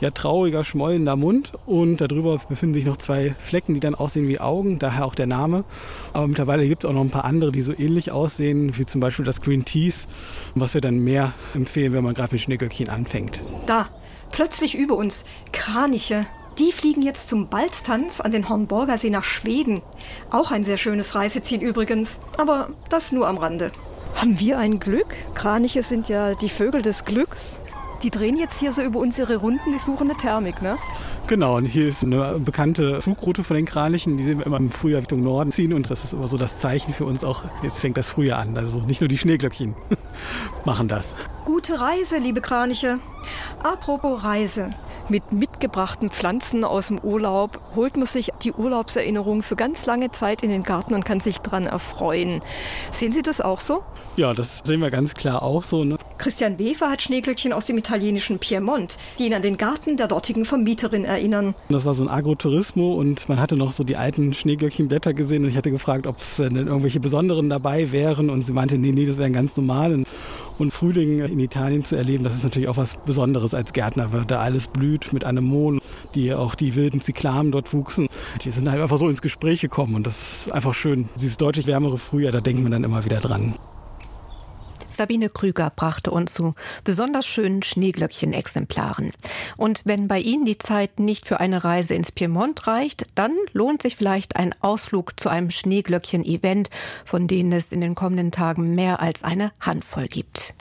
[0.00, 1.52] ja, trauriger, schmollender Mund.
[1.66, 5.26] Und darüber befinden sich noch zwei Flecken, die dann aussehen wie Augen, daher auch der
[5.26, 5.64] Name.
[6.12, 9.00] Aber mittlerweile gibt es auch noch ein paar andere, die so ähnlich aussehen, wie zum
[9.00, 10.06] Beispiel das Green Teas,
[10.54, 13.42] was wir dann mehr empfehlen, wenn man gerade mit Schneeglöckchen anfängt.
[13.66, 13.88] Da,
[14.30, 16.26] plötzlich über uns, Kraniche.
[16.58, 19.82] Die fliegen jetzt zum Balztanz an den Hornborger See nach Schweden.
[20.30, 23.72] Auch ein sehr schönes Reiseziel übrigens, aber das nur am Rande.
[24.14, 25.14] Haben wir ein Glück?
[25.34, 27.60] Kraniche sind ja die Vögel des Glücks.
[28.02, 30.78] Die drehen jetzt hier so über unsere Runden, die suchen eine Thermik, ne?
[31.26, 34.70] Genau, und hier ist eine bekannte Flugroute von den Kranichen, die sehen wir immer im
[34.70, 37.78] Frühjahr Richtung Norden ziehen und das ist immer so das Zeichen für uns auch, jetzt
[37.78, 38.56] fängt das Frühjahr an.
[38.56, 39.74] Also nicht nur die Schneeglöckchen
[40.64, 41.14] machen das.
[41.44, 43.00] Gute Reise, liebe Kraniche.
[43.62, 44.70] Apropos Reise.
[45.10, 50.42] Mit mitgebrachten Pflanzen aus dem Urlaub holt man sich die Urlaubserinnerung für ganz lange Zeit
[50.42, 52.40] in den Garten und kann sich dran erfreuen.
[52.92, 53.82] Sehen Sie das auch so?
[54.20, 55.82] Ja, das sehen wir ganz klar auch so.
[55.82, 55.96] Ne?
[56.18, 60.44] Christian Wefer hat Schneeglöckchen aus dem italienischen Piemont, die ihn an den Garten der dortigen
[60.44, 61.54] Vermieterin erinnern.
[61.70, 65.48] Das war so ein Agroturismo und man hatte noch so die alten Schneeglöckchenblätter gesehen und
[65.48, 69.06] ich hatte gefragt, ob es denn irgendwelche besonderen dabei wären und sie meinte, nee, nee,
[69.06, 70.04] das wären ganz normal.
[70.58, 74.26] Und Frühling in Italien zu erleben, das ist natürlich auch was Besonderes als Gärtner, weil
[74.26, 75.80] da alles blüht mit Anemonen,
[76.14, 78.06] die auch die wilden Zyklamen dort wuchsen.
[78.44, 81.08] Die sind halt einfach so ins Gespräch gekommen und das ist einfach schön.
[81.16, 83.54] Dieses deutlich wärmere Frühjahr, da denken wir dann immer wieder dran.
[84.90, 89.12] Sabine Krüger brachte uns zu besonders schönen Schneeglöckchen-Exemplaren.
[89.56, 93.82] Und wenn bei Ihnen die Zeit nicht für eine Reise ins Piemont reicht, dann lohnt
[93.82, 96.70] sich vielleicht ein Ausflug zu einem Schneeglöckchen-Event,
[97.04, 100.54] von denen es in den kommenden Tagen mehr als eine Handvoll gibt.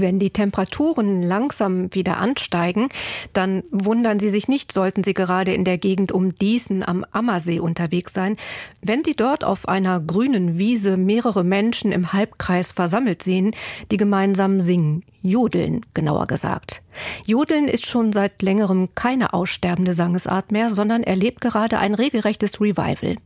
[0.00, 2.88] Wenn die Temperaturen langsam wieder ansteigen,
[3.32, 7.60] dann wundern Sie sich nicht, sollten Sie gerade in der Gegend um Diesen am Ammersee
[7.60, 8.36] unterwegs sein,
[8.82, 13.52] wenn Sie dort auf einer grünen Wiese mehrere Menschen im Halbkreis versammelt sehen,
[13.90, 15.02] die gemeinsam singen.
[15.20, 16.82] Jodeln, genauer gesagt.
[17.26, 23.16] Jodeln ist schon seit längerem keine aussterbende Sangesart mehr, sondern erlebt gerade ein regelrechtes Revival.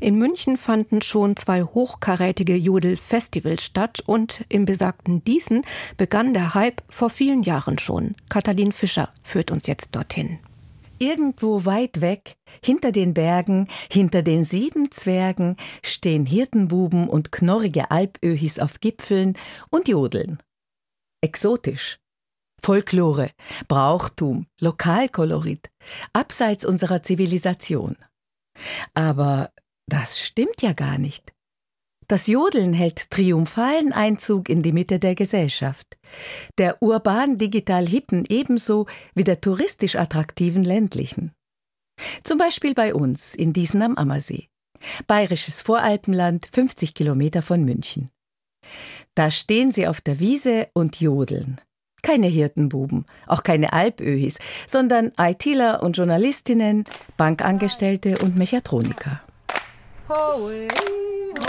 [0.00, 5.62] In München fanden schon zwei hochkarätige Jodel-Festivals statt und im besagten Diesen
[5.96, 8.14] begann der Hype vor vielen Jahren schon.
[8.28, 10.38] Katalin Fischer führt uns jetzt dorthin.
[10.98, 18.58] Irgendwo weit weg, hinter den Bergen, hinter den sieben Zwergen, stehen Hirtenbuben und knorrige Alpöhis
[18.58, 19.36] auf Gipfeln
[19.68, 20.38] und jodeln
[21.22, 21.98] exotisch.
[22.62, 23.30] Folklore,
[23.68, 25.70] Brauchtum, Lokalkolorit,
[26.12, 27.96] abseits unserer Zivilisation.
[28.94, 29.52] Aber
[29.88, 31.32] das stimmt ja gar nicht.
[32.08, 35.98] Das Jodeln hält triumphalen Einzug in die Mitte der Gesellschaft,
[36.56, 41.32] der urban-digital hippen ebenso wie der touristisch attraktiven ländlichen.
[42.22, 44.48] Zum Beispiel bei uns in Diesen am Ammersee,
[45.08, 48.10] bayerisches Voralpenland, 50 Kilometer von München.
[49.16, 51.58] Da stehen sie auf der Wiese und jodeln.
[52.02, 56.84] Keine Hirtenbuben, auch keine Alpöhis, sondern ITler und Journalistinnen,
[57.16, 59.22] Bankangestellte und Mechatroniker.
[60.10, 60.68] Hohe,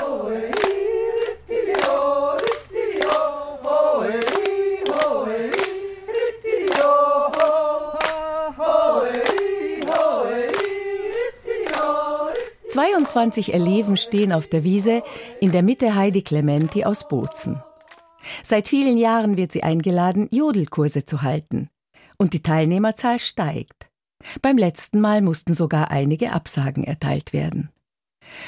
[0.01, 0.49] hohe,
[1.43, 3.11] rittilio, rittilio,
[3.65, 4.19] hohe,
[4.95, 5.51] hohe,
[6.07, 6.93] rittilio,
[7.35, 7.91] hohe,
[8.57, 9.11] hohe,
[11.11, 11.87] rittilio.
[12.77, 15.01] 22 Eleven stehen auf der Wiese,
[15.41, 17.63] in der Mitte Heidi Clementi aus Bozen.
[18.43, 21.69] Seit vielen Jahren wird sie eingeladen, Jodelkurse zu halten.
[22.19, 23.89] Und die Teilnehmerzahl steigt.
[24.43, 27.71] Beim letzten Mal mussten sogar einige Absagen erteilt werden.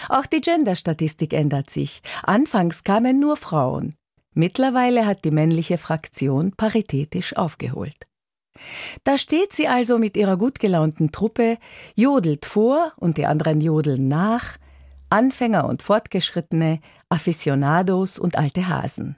[0.10, 2.04] Auch die Genderstatistik ändert sich.
[2.22, 3.96] Anfangs kamen nur Frauen.
[4.36, 8.06] Mittlerweile hat die männliche Fraktion paritätisch aufgeholt.
[9.04, 11.58] Da steht sie also mit ihrer gut gelaunten Truppe,
[11.96, 14.58] jodelt vor und die anderen jodeln nach,
[15.10, 16.80] Anfänger und Fortgeschrittene,
[17.10, 19.18] Aficionados und alte Hasen.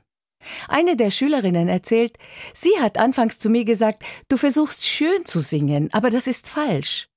[0.67, 2.17] Eine der Schülerinnen erzählt,
[2.53, 7.07] sie hat anfangs zu mir gesagt, du versuchst schön zu singen, aber das ist falsch.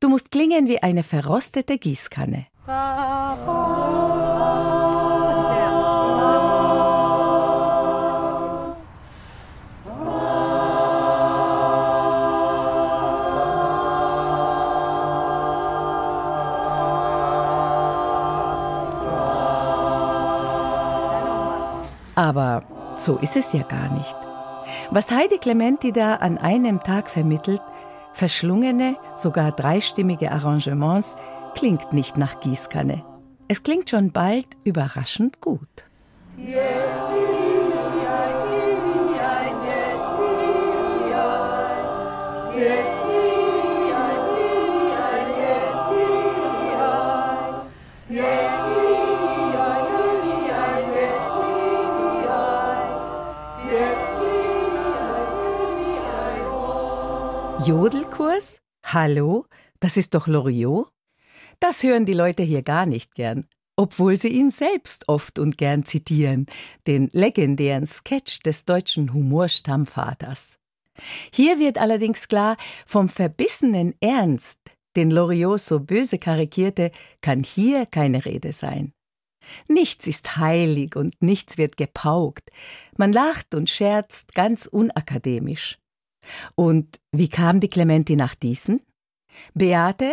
[0.00, 2.46] Du musst klingen wie eine verrostete Gießkanne.
[22.18, 22.64] Aber
[22.96, 24.16] so ist es ja gar nicht.
[24.90, 27.62] Was Heidi Clementi da an einem Tag vermittelt,
[28.12, 31.14] verschlungene, sogar dreistimmige Arrangements,
[31.54, 33.04] klingt nicht nach Gießkanne.
[33.46, 35.68] Es klingt schon bald überraschend gut.
[57.68, 58.62] Jodelkurs?
[58.82, 59.44] Hallo?
[59.78, 60.88] Das ist doch Loriot?
[61.60, 63.46] Das hören die Leute hier gar nicht gern,
[63.76, 66.46] obwohl sie ihn selbst oft und gern zitieren,
[66.86, 70.58] den legendären Sketch des deutschen Humorstammvaters.
[71.30, 72.56] Hier wird allerdings klar,
[72.86, 74.60] vom verbissenen Ernst,
[74.96, 76.90] den Loriot so böse karikierte,
[77.20, 78.94] kann hier keine Rede sein.
[79.68, 82.48] Nichts ist heilig und nichts wird gepaukt.
[82.96, 85.78] Man lacht und scherzt ganz unakademisch.
[86.54, 88.80] Und wie kam die Clementi nach diesen?
[89.54, 90.10] Beate,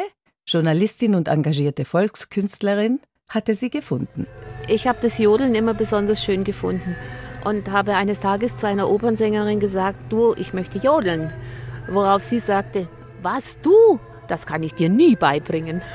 [0.47, 4.27] Journalistin und engagierte Volkskünstlerin, hatte sie gefunden.
[4.67, 6.95] Ich habe das Jodeln immer besonders schön gefunden
[7.43, 11.31] und habe eines Tages zu einer Opernsängerin gesagt, du, ich möchte jodeln.
[11.87, 12.87] Worauf sie sagte,
[13.21, 13.99] was du?
[14.27, 15.81] Das kann ich dir nie beibringen.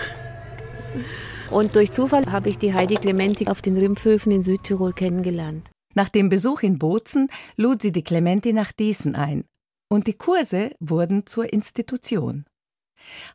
[1.51, 5.69] Und durch Zufall habe ich die Heidi Clementi auf den Rimpfhöfen in Südtirol kennengelernt.
[5.95, 9.45] Nach dem Besuch in Bozen lud sie die Clementi nach Diesen ein
[9.91, 12.45] und die Kurse wurden zur Institution.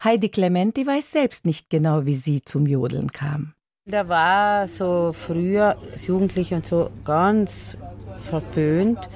[0.03, 3.53] Heidi Clementi weiß selbst nicht genau, wie sie zum Jodeln kam.
[3.87, 7.77] Da war so früher als Jugendliche und so ganz
[8.17, 9.09] verpönt,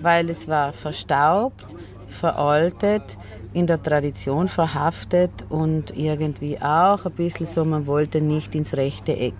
[0.00, 1.66] weil es war verstaubt,
[2.08, 3.18] veraltet,
[3.52, 9.16] in der Tradition verhaftet und irgendwie auch ein bisschen so, man wollte nicht ins rechte
[9.16, 9.34] Eck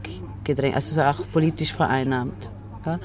[0.45, 2.51] gedrängt, also auch politisch vereinnahmt.
[2.87, 3.01] Ja.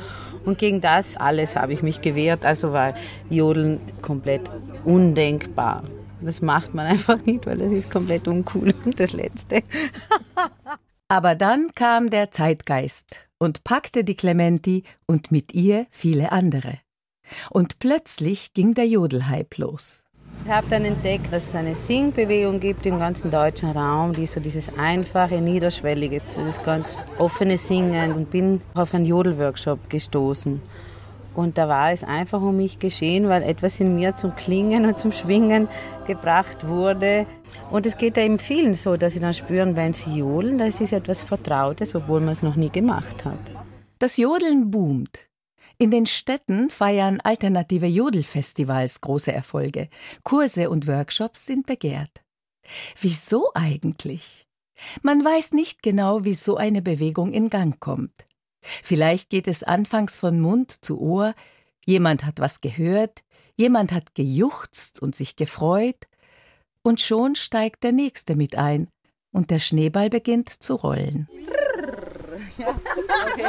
[0.46, 2.46] Und gegen das alles habe ich mich gewehrt.
[2.46, 2.96] Also war
[3.30, 4.50] Jodeln komplett
[4.86, 5.84] undenkbar.
[6.22, 8.74] Das macht man einfach nicht, weil das ist komplett uncool.
[8.96, 9.64] Das Letzte.
[11.08, 16.78] Aber dann kam der Zeitgeist und packte die Clementi und mit ihr viele andere.
[17.50, 20.04] Und plötzlich ging der Jodelhype los.
[20.46, 24.40] Ich habe dann entdeckt, dass es eine Singbewegung gibt im ganzen deutschen Raum, die so
[24.40, 30.62] dieses einfache, niederschwellige, so das ganz offene Singen und bin auf einen Jodelworkshop gestoßen.
[31.36, 34.98] Und da war es einfach um mich geschehen, weil etwas in mir zum Klingen und
[34.98, 35.68] zum Schwingen
[36.08, 37.28] gebracht wurde.
[37.70, 40.82] Und es geht ja eben vielen so, dass sie dann spüren, wenn sie jodeln, das
[40.82, 43.40] ist etwas Vertrautes, obwohl man es noch nie gemacht hat.
[44.00, 45.29] Das Jodeln boomt.
[45.82, 49.88] In den Städten feiern alternative Jodelfestivals große Erfolge.
[50.24, 52.12] Kurse und Workshops sind begehrt.
[53.00, 54.46] Wieso eigentlich?
[55.04, 58.28] Man weiß nicht genau, wie so eine Bewegung in Gang kommt.
[58.62, 61.34] Vielleicht geht es anfangs von Mund zu Ohr,
[61.86, 63.24] jemand hat was gehört,
[63.56, 66.08] jemand hat gejuchzt und sich gefreut,
[66.82, 68.90] und schon steigt der Nächste mit ein,
[69.32, 71.30] und der Schneeball beginnt zu rollen.
[72.58, 73.46] Ja, okay.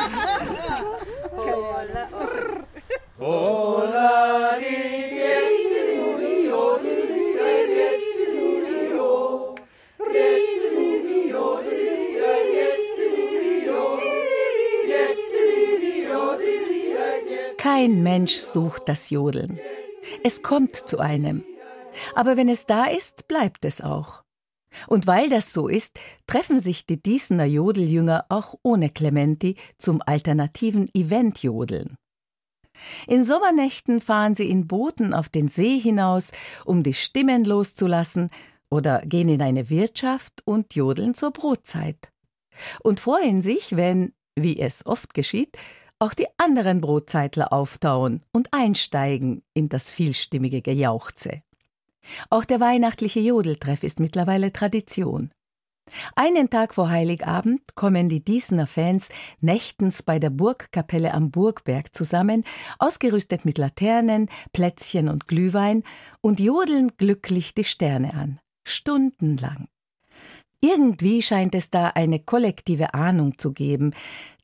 [17.57, 19.59] Kein Mensch sucht das Jodeln.
[20.22, 21.45] Es kommt zu einem.
[22.14, 24.22] Aber wenn es da ist, bleibt es auch.
[24.86, 30.88] Und weil das so ist, treffen sich die Diesener Jodeljünger auch ohne Clementi zum alternativen
[30.94, 31.96] Event-Jodeln.
[33.06, 36.30] In Sommernächten fahren sie in Booten auf den See hinaus,
[36.64, 38.30] um die Stimmen loszulassen,
[38.70, 42.12] oder gehen in eine Wirtschaft und jodeln zur Brotzeit.
[42.82, 45.56] Und freuen sich, wenn, wie es oft geschieht,
[45.98, 51.42] auch die anderen Brotzeitler auftauen und einsteigen in das vielstimmige Gejauchze.
[52.28, 55.30] Auch der weihnachtliche Jodeltreff ist mittlerweile Tradition.
[56.14, 59.09] Einen Tag vor Heiligabend kommen die Diesener Fans
[59.40, 62.44] nächtens bei der Burgkapelle am Burgberg zusammen,
[62.78, 65.82] ausgerüstet mit Laternen, Plätzchen und Glühwein
[66.20, 68.38] und jodeln glücklich die Sterne an.
[68.64, 69.68] Stundenlang.
[70.61, 73.92] Irgendwie scheint es da eine kollektive Ahnung zu geben,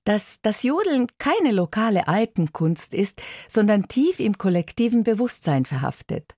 [0.05, 6.37] dass das Jodeln keine lokale Alpenkunst ist, sondern tief im kollektiven Bewusstsein verhaftet.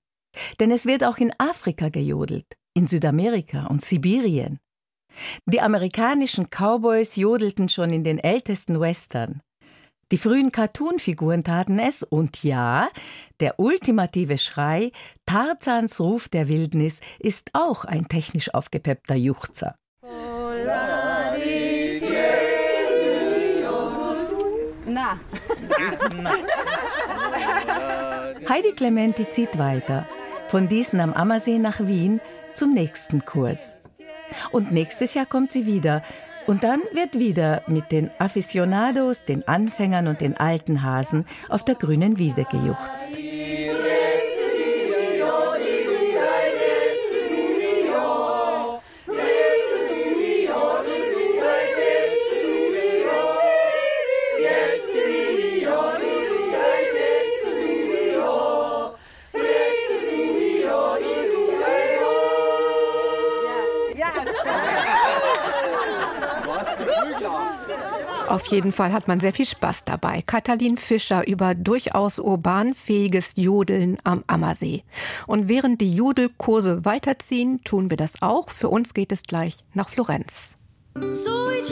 [0.59, 4.59] Denn es wird auch in Afrika gejodelt, in Südamerika und Sibirien.
[5.45, 9.41] Die amerikanischen Cowboys jodelten schon in den ältesten Western.
[10.11, 12.89] Die frühen Cartoonfiguren taten es und ja,
[13.39, 14.91] der ultimative Schrei,
[15.27, 19.75] Tarzans Ruf der Wildnis, ist auch ein technisch aufgepeppter Juchzer.
[24.87, 25.19] Na.
[28.49, 30.07] Heidi Clementi zieht weiter,
[30.49, 32.19] von diesen am Ammersee nach Wien
[32.53, 33.77] zum nächsten Kurs.
[34.51, 36.03] Und nächstes Jahr kommt sie wieder.
[36.47, 41.75] Und dann wird wieder mit den Aficionados, den Anfängern und den alten Hasen auf der
[41.75, 43.09] grünen Wiese gejuchzt.
[68.29, 70.21] Auf jeden Fall hat man sehr viel Spaß dabei.
[70.21, 74.83] Katalin Fischer über durchaus urbanfähiges Jodeln am Ammersee.
[75.25, 78.51] Und während die Jodelkurse weiterziehen, tun wir das auch.
[78.51, 80.55] Für uns geht es gleich nach Florenz.
[81.09, 81.63] Sui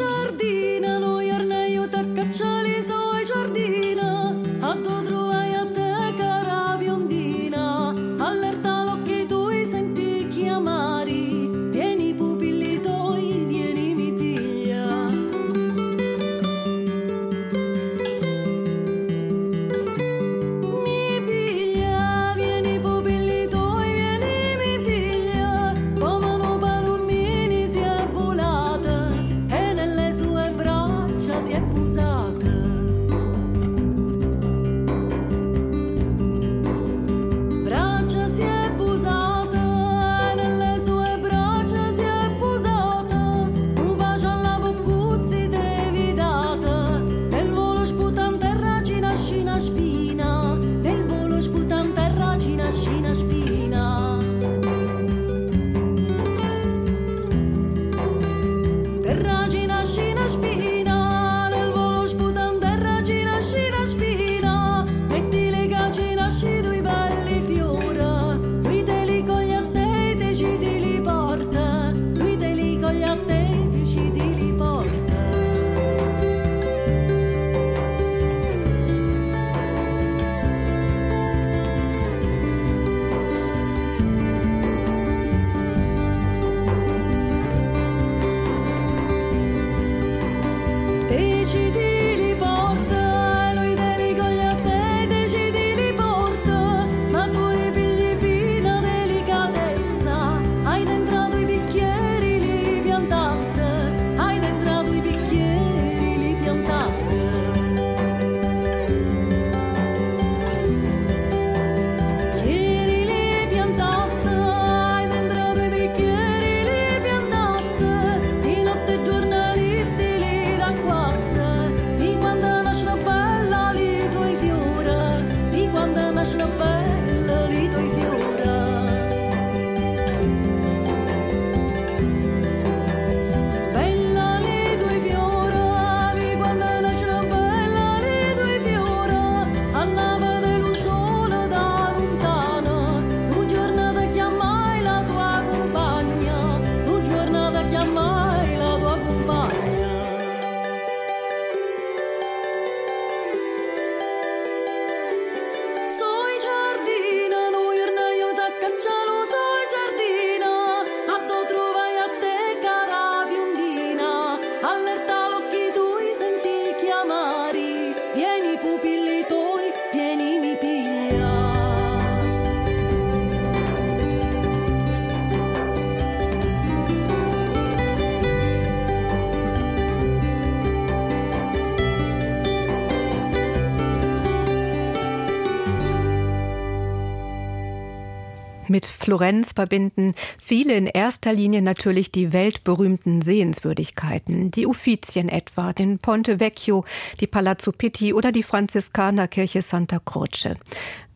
[189.08, 196.41] Florenz verbinden viele in erster Linie natürlich die weltberühmten Sehenswürdigkeiten, die Uffizien etwa, den Ponte
[196.41, 196.84] Vecchio,
[197.22, 200.55] die Palazzo Pitti oder die Franziskanerkirche Santa Croce.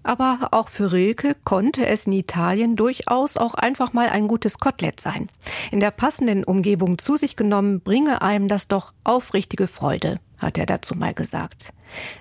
[0.04, 5.02] Aber auch für Rilke konnte es in Italien durchaus auch einfach mal ein gutes Kotelett
[5.02, 5.28] sein.
[5.70, 10.66] In der passenden Umgebung zu sich genommen, bringe einem das doch aufrichtige Freude, hat er
[10.66, 11.74] dazu mal gesagt.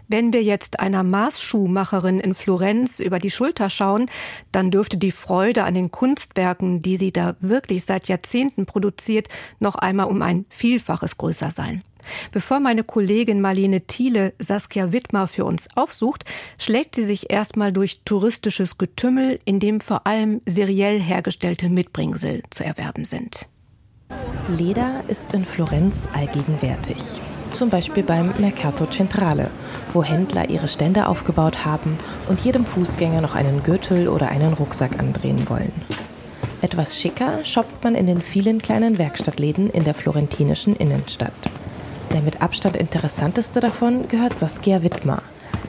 [0.08, 4.06] Wenn wir jetzt einer Maßschuhmacherin in Florenz über die Schulter schauen,
[4.52, 9.76] dann dürfte die Freude an den Kunstwerken, die sie da wirklich seit Jahrzehnten produziert, noch
[9.76, 11.82] einmal um ein Vielfaches größer sein.
[12.32, 16.24] Bevor meine Kollegin Marlene Thiele Saskia Wittmer für uns aufsucht,
[16.58, 22.64] schlägt sie sich erstmal durch touristisches Getümmel, in dem vor allem seriell hergestellte Mitbringsel zu
[22.64, 23.48] erwerben sind.
[24.48, 27.20] Leder ist in Florenz allgegenwärtig
[27.50, 29.50] zum Beispiel beim Mercato Centrale,
[29.92, 31.98] wo Händler ihre Stände aufgebaut haben
[32.28, 35.72] und jedem Fußgänger noch einen Gürtel oder einen Rucksack andrehen wollen.
[36.62, 41.32] Etwas schicker shoppt man in den vielen kleinen Werkstattläden in der florentinischen Innenstadt.
[42.12, 45.22] Der mit Abstand interessanteste davon gehört Saskia Wittmer,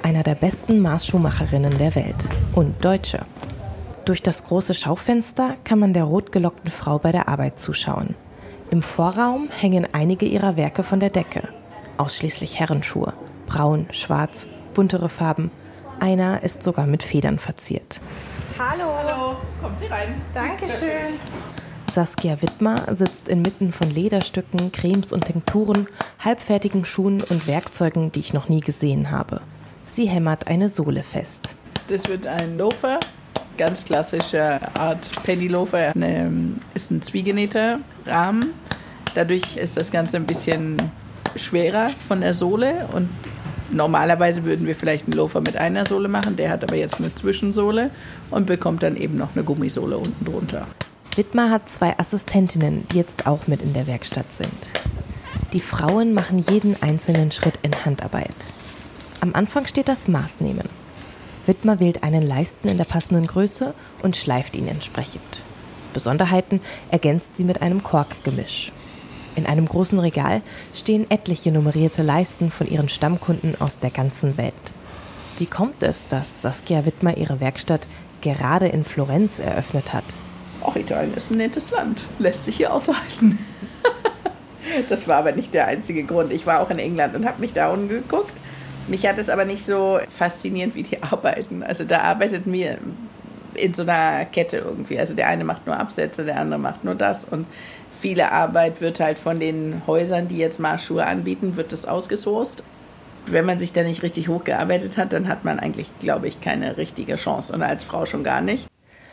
[0.04, 3.20] einer der besten Maßschuhmacherinnen der Welt und Deutsche.
[4.06, 8.16] Durch das große Schaufenster kann man der rotgelockten Frau bei der Arbeit zuschauen.
[8.72, 11.44] Im Vorraum hängen einige ihrer Werke von der Decke
[12.02, 13.14] ausschließlich Herrenschuhe.
[13.46, 15.52] Braun, schwarz, buntere Farben.
[16.00, 18.02] Einer ist sogar mit Federn verziert.
[18.58, 18.92] Hallo.
[18.96, 20.20] Hallo, kommen Sie rein.
[20.34, 21.20] Dankeschön.
[21.94, 25.88] Saskia Wittmer sitzt inmitten von Lederstücken, Cremes und Tinkturen,
[26.24, 29.42] halbfertigen Schuhen und Werkzeugen, die ich noch nie gesehen habe.
[29.86, 31.54] Sie hämmert eine Sohle fest.
[31.88, 33.00] Das wird ein Loafer,
[33.58, 35.94] ganz klassische Art Penny-Loafer.
[36.74, 38.54] Ist ein zwiegenähter Rahmen.
[39.14, 40.78] Dadurch ist das Ganze ein bisschen
[41.36, 43.10] schwerer von der Sohle und
[43.72, 47.14] normalerweise würden wir vielleicht einen Loafer mit einer Sohle machen, der hat aber jetzt eine
[47.14, 47.92] Zwischensohle
[48.30, 50.68] und bekommt dann eben noch eine Gummisohle unten drunter.
[51.16, 54.70] Wittmer hat zwei Assistentinnen, die jetzt auch mit in der Werkstatt sind.
[55.54, 58.30] Die Frauen machen jeden einzelnen Schritt in Handarbeit.
[59.20, 60.68] Am Anfang steht das Maßnehmen.
[61.46, 65.44] Wittmer wählt einen Leisten in der passenden Größe und schleift ihn entsprechend.
[65.94, 68.72] Besonderheiten ergänzt sie mit einem Korkgemisch.
[69.36, 70.42] In einem großen Regal
[70.76, 74.54] stehen etliche nummerierte Leisten von ihren Stammkunden aus der ganzen Welt.
[75.38, 77.88] Wie kommt es, dass Saskia Wittmer ihre Werkstatt
[78.22, 80.04] gerade in Florenz eröffnet hat?
[80.62, 83.40] Auch Italien ist ein nettes Land, lässt sich hier aushalten.
[84.90, 86.32] das war aber nicht der einzige Grund.
[86.32, 88.34] Ich war auch in England und habe mich da umgeguckt.
[88.88, 91.64] Mich hat es aber nicht so faszinierend wie die arbeiten.
[91.64, 92.78] Also da arbeitet mir
[93.54, 95.00] in so einer Kette irgendwie.
[95.00, 97.46] Also der eine macht nur Absätze, der andere macht nur das und
[98.02, 102.64] viele Arbeit wird halt von den Häusern, die jetzt Marschschuhe anbieten, wird das ausgesourced.
[103.28, 106.78] Wenn man sich da nicht richtig hochgearbeitet hat, dann hat man eigentlich, glaube ich, keine
[106.78, 108.68] richtige Chance und als Frau schon gar nicht.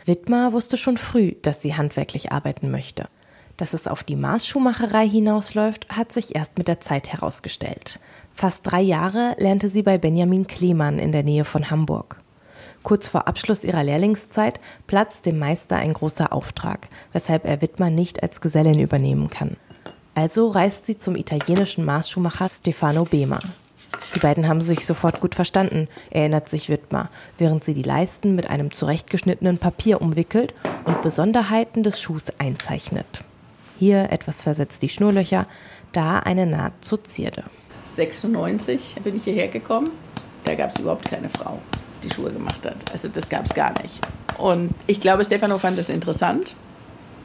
[0.05, 3.07] Wittmer wusste schon früh, dass sie handwerklich arbeiten möchte.
[3.57, 7.99] Dass es auf die Maßschuhmacherei hinausläuft, hat sich erst mit der Zeit herausgestellt.
[8.33, 12.21] Fast drei Jahre lernte sie bei Benjamin Klemann in der Nähe von Hamburg.
[12.83, 18.23] Kurz vor Abschluss ihrer Lehrlingszeit platzt dem Meister ein großer Auftrag, weshalb er Wittmer nicht
[18.23, 19.57] als Gesellin übernehmen kann.
[20.15, 23.39] Also reist sie zum italienischen Maßschuhmacher Stefano Bema.
[24.15, 28.49] Die beiden haben sich sofort gut verstanden, erinnert sich Wittmer, während sie die Leisten mit
[28.49, 30.53] einem zurechtgeschnittenen Papier umwickelt
[30.85, 33.23] und Besonderheiten des Schuhs einzeichnet.
[33.77, 35.45] Hier etwas versetzt die Schnurlöcher,
[35.91, 37.43] da eine Naht zur Zierde.
[37.83, 39.91] 96 bin ich hierher gekommen.
[40.43, 41.59] Da gab es überhaupt keine Frau
[42.03, 42.77] die Schuhe gemacht hat.
[42.91, 43.99] Also das gab es gar nicht.
[44.37, 46.55] Und ich glaube, Stefano fand das interessant.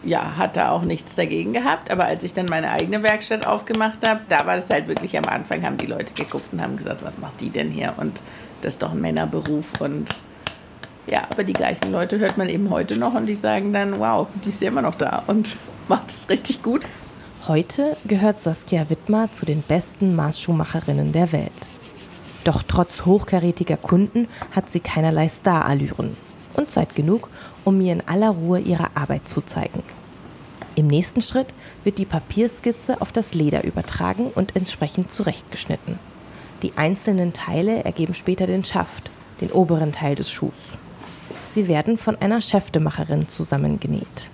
[0.05, 1.91] Ja, hat da auch nichts dagegen gehabt.
[1.91, 5.25] Aber als ich dann meine eigene Werkstatt aufgemacht habe, da war das halt wirklich am
[5.25, 7.95] Anfang, haben die Leute geguckt und haben gesagt, was macht die denn hier?
[7.97, 8.21] Und
[8.61, 9.81] das ist doch ein Männerberuf.
[9.81, 10.11] Und
[11.07, 14.27] ja, aber die gleichen Leute hört man eben heute noch und die sagen dann, wow,
[14.45, 15.57] die ist ja immer noch da und
[15.89, 16.83] macht es richtig gut.
[17.47, 21.53] Heute gehört Saskia Wittmer zu den besten Maßschuhmacherinnen der Welt.
[22.45, 26.17] Doch trotz hochkarätiger Kunden hat sie keinerlei Starallüren
[26.55, 27.29] und Zeit genug,
[27.65, 29.83] um mir in aller Ruhe ihre Arbeit zu zeigen.
[30.77, 31.49] Im nächsten Schritt
[31.85, 35.99] wird die Papierskizze auf das Leder übertragen und entsprechend zurechtgeschnitten.
[36.63, 40.53] Die einzelnen Teile ergeben später den Schaft, den oberen Teil des Schuhs.
[41.51, 44.31] Sie werden von einer Schäftemacherin zusammengenäht.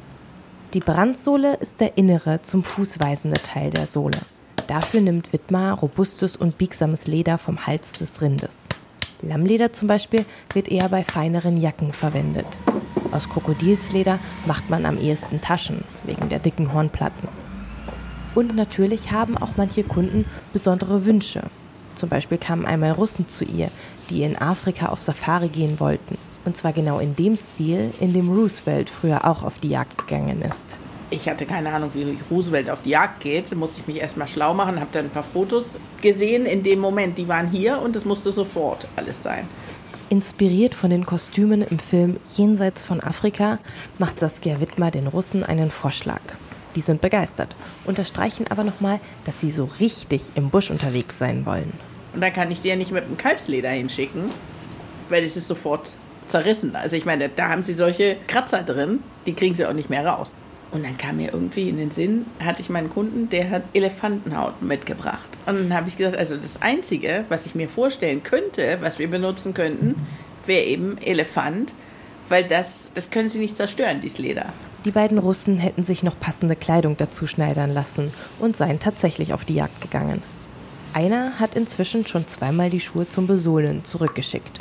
[0.73, 4.19] Die Brandsohle ist der innere zum Fuß weisende Teil der Sohle.
[4.71, 8.55] Dafür nimmt Wittmar robustes und biegsames Leder vom Hals des Rindes.
[9.21, 12.47] Lammleder zum Beispiel wird eher bei feineren Jacken verwendet.
[13.11, 17.27] Aus Krokodilsleder macht man am ehesten Taschen, wegen der dicken Hornplatten.
[18.37, 21.43] Und natürlich haben auch manche Kunden besondere Wünsche.
[21.97, 23.73] Zum Beispiel kamen einmal Russen zu ihr,
[24.09, 26.17] die in Afrika auf Safari gehen wollten.
[26.45, 30.43] Und zwar genau in dem Stil, in dem Roosevelt früher auch auf die Jagd gegangen
[30.43, 30.77] ist.
[31.13, 33.51] Ich hatte keine Ahnung, wie Roosevelt auf die Jagd geht.
[33.51, 36.79] Da musste ich mich erstmal schlau machen, habe dann ein paar Fotos gesehen in dem
[36.79, 37.19] Moment.
[37.19, 39.49] Die waren hier und es musste sofort alles sein.
[40.09, 43.59] Inspiriert von den Kostümen im Film Jenseits von Afrika
[43.99, 46.21] macht Saskia Wittmer den Russen einen Vorschlag.
[46.77, 51.73] Die sind begeistert, unterstreichen aber nochmal, dass sie so richtig im Busch unterwegs sein wollen.
[52.15, 54.31] Und dann kann ich sie ja nicht mit einem Kalbsleder hinschicken,
[55.09, 55.93] weil es ist sofort
[56.29, 56.77] zerrissen.
[56.77, 60.07] Also ich meine, da haben sie solche Kratzer drin, die kriegen sie auch nicht mehr
[60.07, 60.33] raus.
[60.73, 64.63] Und dann kam mir irgendwie in den Sinn, hatte ich meinen Kunden, der hat Elefantenhaut
[64.63, 65.29] mitgebracht.
[65.47, 69.09] Und dann habe ich gesagt, also das Einzige, was ich mir vorstellen könnte, was wir
[69.09, 69.97] benutzen könnten,
[70.47, 71.75] wäre eben Elefant,
[72.29, 74.53] weil das, das können sie nicht zerstören, dieses Leder.
[74.85, 79.45] Die beiden Russen hätten sich noch passende Kleidung dazu schneidern lassen und seien tatsächlich auf
[79.45, 80.23] die Jagd gegangen.
[80.95, 84.59] Einer hat inzwischen schon zweimal die Schuhe zum Besohlen zurückgeschickt.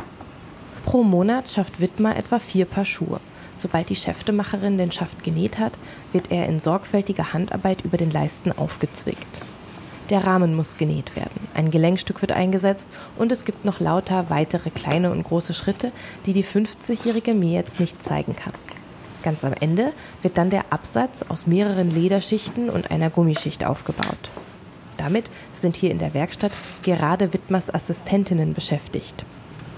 [0.85, 3.19] Pro Monat schafft Wittmer etwa vier Paar Schuhe.
[3.59, 5.73] Sobald die Schäftemacherin den Schaft genäht hat,
[6.13, 9.41] wird er in sorgfältiger Handarbeit über den Leisten aufgezwickt.
[10.09, 14.69] Der Rahmen muss genäht werden, ein Gelenkstück wird eingesetzt und es gibt noch lauter weitere
[14.69, 15.91] kleine und große Schritte,
[16.25, 18.53] die die 50-Jährige mir jetzt nicht zeigen kann.
[19.23, 19.91] Ganz am Ende
[20.21, 24.29] wird dann der Absatz aus mehreren Lederschichten und einer Gummischicht aufgebaut.
[24.95, 26.53] Damit sind hier in der Werkstatt
[26.83, 29.25] gerade Wittmers Assistentinnen beschäftigt.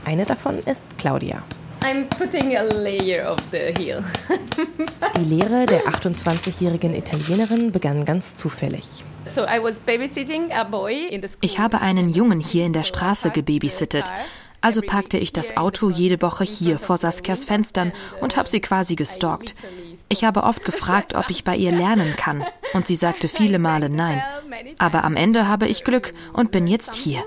[0.05, 1.43] Eine davon ist Claudia.
[1.83, 4.03] I'm putting a layer of the heel.
[5.17, 9.03] Die Lehre der 28-jährigen Italienerin begann ganz zufällig.
[11.41, 14.13] Ich habe einen Jungen hier in der Straße gebabysittet.
[14.61, 18.95] Also parkte ich das Auto jede Woche hier vor Saskias Fenstern und habe sie quasi
[18.95, 19.55] gestalkt.
[20.11, 22.43] Ich habe oft gefragt, ob ich bei ihr lernen kann,
[22.73, 24.21] und sie sagte viele Male nein.
[24.77, 27.23] Aber am Ende habe ich Glück und bin jetzt hier.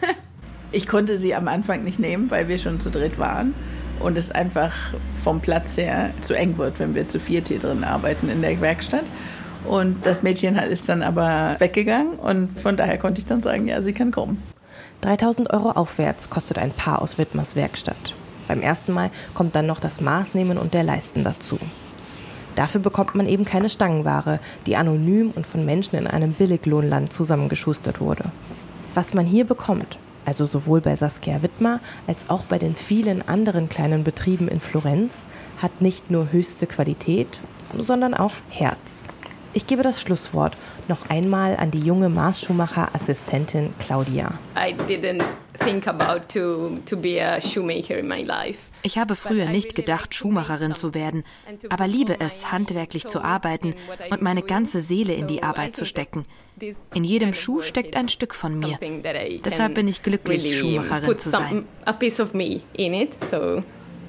[0.72, 3.54] Ich konnte sie am Anfang nicht nehmen, weil wir schon zu dritt waren
[4.00, 4.72] und es einfach
[5.14, 8.60] vom Platz her zu eng wird, wenn wir zu viert hier drin arbeiten in der
[8.60, 9.04] Werkstatt.
[9.66, 13.82] Und das Mädchen ist dann aber weggegangen und von daher konnte ich dann sagen, ja,
[13.82, 14.42] sie kann kommen.
[15.04, 18.14] 3000 Euro aufwärts kostet ein Paar aus Wittmers Werkstatt.
[18.48, 21.58] Beim ersten Mal kommt dann noch das Maßnehmen und der Leisten dazu.
[22.56, 28.00] Dafür bekommt man eben keine Stangenware, die anonym und von Menschen in einem Billiglohnland zusammengeschustert
[28.00, 28.24] wurde.
[28.94, 33.68] Was man hier bekommt, also sowohl bei Saskia Wittmer als auch bei den vielen anderen
[33.68, 35.12] kleinen Betrieben in Florenz,
[35.60, 37.40] hat nicht nur höchste Qualität,
[37.76, 39.04] sondern auch Herz.
[39.52, 40.56] Ich gebe das Schlusswort
[40.88, 44.32] noch einmal an die junge Maßschuhmacher-Assistentin Claudia.
[48.82, 51.24] Ich habe früher nicht gedacht, Schuhmacherin zu werden,
[51.70, 53.74] aber liebe es, handwerklich zu arbeiten
[54.10, 56.24] und meine ganze Seele in die Arbeit zu stecken.
[56.94, 58.78] In jedem Schuh steckt ein Stück von mir.
[59.44, 61.66] Deshalb bin ich glücklich, Schuhmacherin zu sein.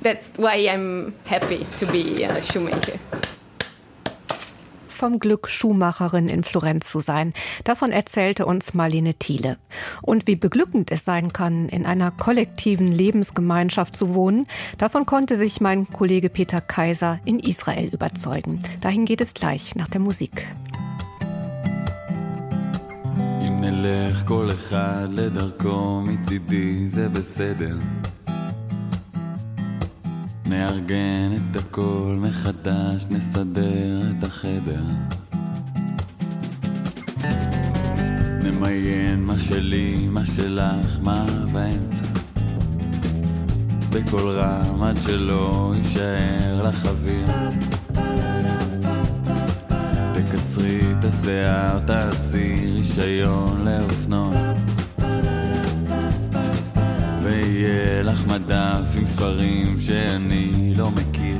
[0.03, 2.99] That's why I'm happy to be a shoemaker
[4.94, 7.32] vom Glück, Schuhmacherin in Florenz zu sein.
[7.64, 9.56] Davon erzählte uns Marlene Thiele.
[10.02, 14.46] Und wie beglückend es sein kann, in einer kollektiven Lebensgemeinschaft zu wohnen,
[14.78, 18.60] davon konnte sich mein Kollege Peter Kaiser in Israel überzeugen.
[18.80, 20.46] Dahin geht es gleich nach der Musik.
[23.62, 27.76] נלך כל אחד לדרכו מצידי זה בסדר
[30.47, 34.83] נארגן את הכל מחדש, נסדר את החדר.
[38.43, 42.05] נמיין מה שלי, מה שלך, מה באמצע.
[43.89, 47.27] בקול רם עד שלא יישאר לך אוויר.
[50.13, 54.44] תקצרי את השיער, תעשי רישיון לאופנוע.
[58.97, 61.37] עם ספרים שאני לא מכיר.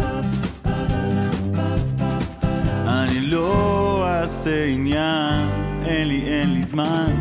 [2.88, 5.50] אני לא אעשה עניין,
[5.86, 7.12] אין לי, אין לי זמן.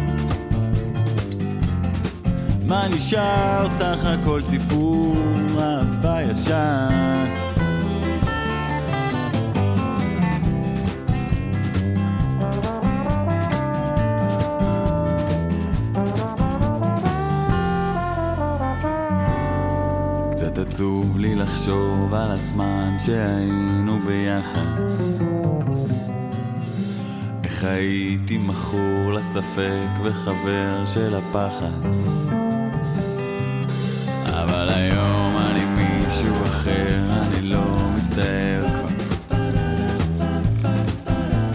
[2.66, 3.68] מה נשאר?
[3.68, 5.16] סך הכל סיפור
[5.58, 7.43] אהבה ישן.
[20.74, 24.82] עצוב לי לחשוב על הזמן שהיינו ביחד.
[27.44, 31.88] איך הייתי מכור לספק וחבר של הפחד.
[34.26, 37.64] אבל היום אני מישהו אחר, אני לא
[37.96, 39.04] מצטער כבר.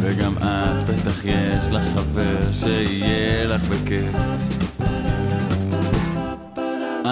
[0.01, 4.15] וגם את בטח יש לך חבר שיהיה לך בכיף.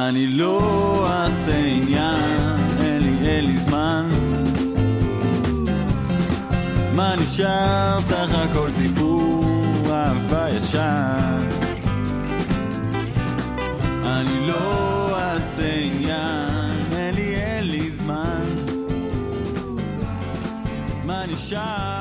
[0.07, 1.56] אני לא אעשה
[6.97, 7.99] מה נשאר?
[8.01, 9.43] סך הכל סיפור
[9.91, 11.49] אהבה ישן.
[14.03, 18.45] אני לא אעשה עניין, אין לי, אין לי זמן.
[21.05, 21.96] מה נשאר?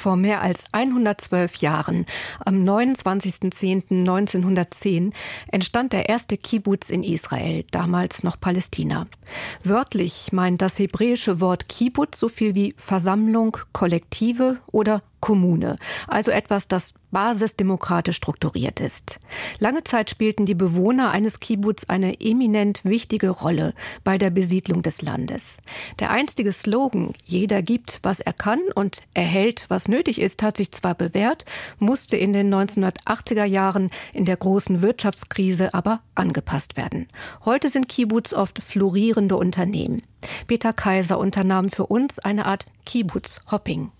[0.00, 2.06] Vor mehr als 112 Jahren,
[2.42, 5.12] am 29.10.1910,
[5.52, 9.06] entstand der erste Kibbutz in Israel, damals noch Palästina.
[9.62, 15.76] Wörtlich meint das hebräische Wort Kibbutz so viel wie Versammlung, Kollektive oder Kommune,
[16.08, 19.20] also etwas, das basisdemokratisch strukturiert ist.
[19.58, 25.02] Lange Zeit spielten die Bewohner eines Kibbutz eine eminent wichtige Rolle bei der Besiedlung des
[25.02, 25.58] Landes.
[25.98, 30.72] Der einstige Slogan Jeder gibt, was er kann und erhält, was nötig ist, hat sich
[30.72, 31.44] zwar bewährt,
[31.78, 37.08] musste in den 1980er Jahren in der großen Wirtschaftskrise aber angepasst werden.
[37.44, 40.02] Heute sind Kibbutz oft florierende Unternehmen.
[40.46, 43.90] Peter Kaiser unternahm für uns eine Art Kibbutz-Hopping.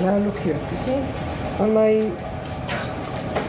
[0.00, 0.58] Now look here.
[0.70, 0.98] You see?
[1.58, 2.10] On my,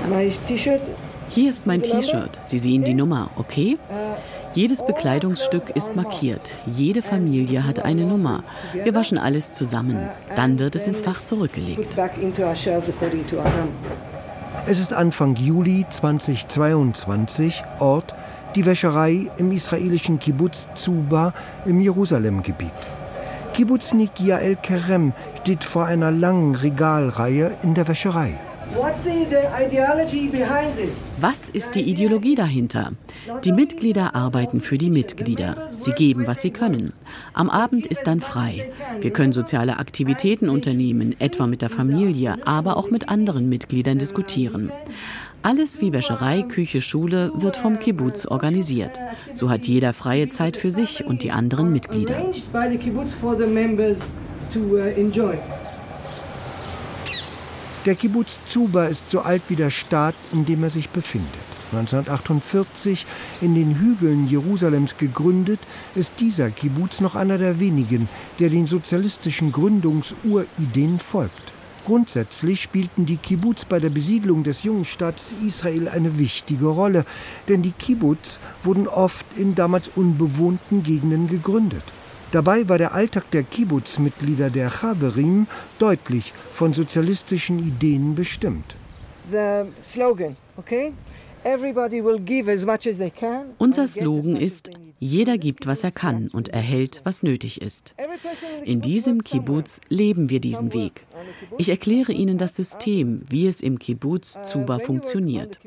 [0.10, 0.82] my T-shirt.
[1.30, 2.40] Hier ist mein T-Shirt.
[2.42, 3.78] Sie sehen die Nummer, okay?
[4.54, 6.58] Jedes Bekleidungsstück ist markiert.
[6.66, 8.44] Jede Familie hat eine Nummer.
[8.74, 10.08] Wir waschen alles zusammen.
[10.36, 11.98] Dann wird es ins Fach zurückgelegt.
[14.66, 18.16] Es ist Anfang Juli 2022, Ort
[18.56, 21.34] die Wäscherei im israelischen Kibbutz Zuba
[21.66, 22.72] im Jerusalemgebiet.
[23.58, 28.40] Kibbutznik Yael Kerem steht vor einer langen Regalreihe in der Wäscherei.
[31.20, 32.92] Was ist die Ideologie dahinter?
[33.44, 35.70] Die Mitglieder arbeiten für die Mitglieder.
[35.80, 36.94] Sie geben, was sie können.
[37.34, 38.70] Am Abend ist dann frei.
[39.02, 44.72] Wir können soziale Aktivitäten unternehmen, etwa mit der Familie, aber auch mit anderen Mitgliedern diskutieren.
[45.44, 49.00] Alles wie Wäscherei, Küche, Schule wird vom Kibbutz organisiert.
[49.34, 52.18] So hat jeder freie Zeit für sich und die anderen Mitglieder.
[57.86, 61.30] Der Kibbutz Zuba ist so alt wie der Staat, in dem er sich befindet.
[61.72, 63.06] 1948
[63.42, 65.60] in den Hügeln Jerusalems gegründet,
[65.96, 68.08] ist dieser Kibbutz noch einer der wenigen,
[68.40, 71.47] der den sozialistischen Gründungsurideen folgt.
[71.88, 77.06] Grundsätzlich spielten die Kibbutz bei der Besiedlung des jungen Staates Israel eine wichtige Rolle,
[77.48, 81.86] denn die Kibbutz wurden oft in damals unbewohnten Gegenden gegründet.
[82.34, 85.48] Dabei war der Alltag der Kibbutz-Mitglieder der Chaverim
[85.80, 88.76] deutlich von sozialistischen Ideen bestimmt.
[89.32, 90.92] The slogan, okay?
[93.58, 94.70] Unser Slogan ist,
[95.00, 97.96] jeder gibt, was er kann und erhält, was nötig ist.
[98.66, 101.06] In diesem Kibbutz leben wir diesen Weg.
[101.58, 105.60] Ich erkläre Ihnen das System, wie es im Kibbutz Zuba funktioniert.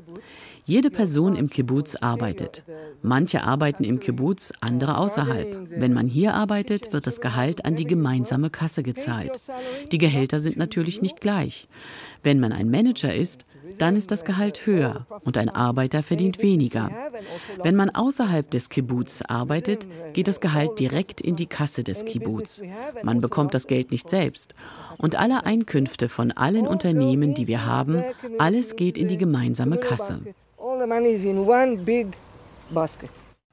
[0.67, 2.65] Jede Person im Kibbutz arbeitet.
[3.03, 5.69] Manche arbeiten im Kibbutz, andere außerhalb.
[5.71, 9.41] Wenn man hier arbeitet, wird das Gehalt an die gemeinsame Kasse gezahlt.
[9.91, 11.67] Die Gehälter sind natürlich nicht gleich.
[12.23, 13.47] Wenn man ein Manager ist,
[13.81, 16.91] dann ist das Gehalt höher und ein Arbeiter verdient weniger.
[17.63, 22.63] Wenn man außerhalb des Kibbutz arbeitet, geht das Gehalt direkt in die Kasse des Kibbutz.
[23.03, 24.55] Man bekommt das Geld nicht selbst.
[24.99, 28.05] Und alle Einkünfte von allen Unternehmen, die wir haben,
[28.39, 30.21] alles geht in die gemeinsame Kasse.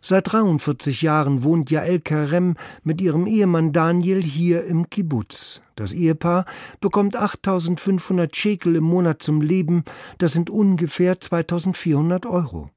[0.01, 5.61] Seit 43 Jahren wohnt Jael Karem mit ihrem Ehemann Daniel hier im Kibbutz.
[5.75, 6.45] Das Ehepaar
[6.79, 9.83] bekommt 8500 Schekel im Monat zum Leben.
[10.17, 12.69] Das sind ungefähr 2400 Euro.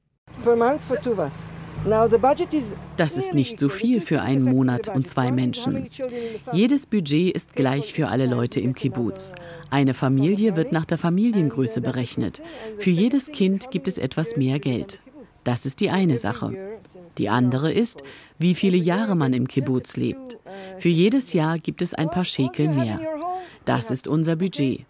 [2.97, 5.89] Das ist nicht so viel für einen Monat und zwei Menschen.
[6.53, 9.33] Jedes Budget ist gleich für alle Leute im Kibbutz.
[9.71, 12.43] Eine Familie wird nach der Familiengröße berechnet.
[12.77, 15.01] Für jedes Kind gibt es etwas mehr Geld.
[15.43, 16.53] Das ist die eine Sache.
[17.17, 18.03] Die andere ist,
[18.37, 20.37] wie viele Jahre man im Kibbutz lebt.
[20.77, 22.99] Für jedes Jahr gibt es ein paar Schekel mehr.
[23.65, 24.85] Das ist unser Budget.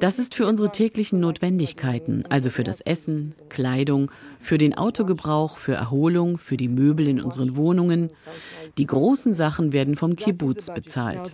[0.00, 4.10] Das ist für unsere täglichen Notwendigkeiten, also für das Essen, Kleidung,
[4.40, 8.10] für den Autogebrauch, für Erholung, für die Möbel in unseren Wohnungen.
[8.78, 11.32] Die großen Sachen werden vom Kibbutz bezahlt.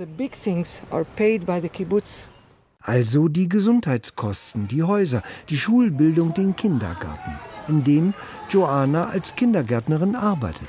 [2.81, 7.33] Also die Gesundheitskosten, die Häuser, die Schulbildung, den Kindergarten,
[7.69, 8.14] in dem
[8.51, 10.69] Joanna als Kindergärtnerin arbeitet.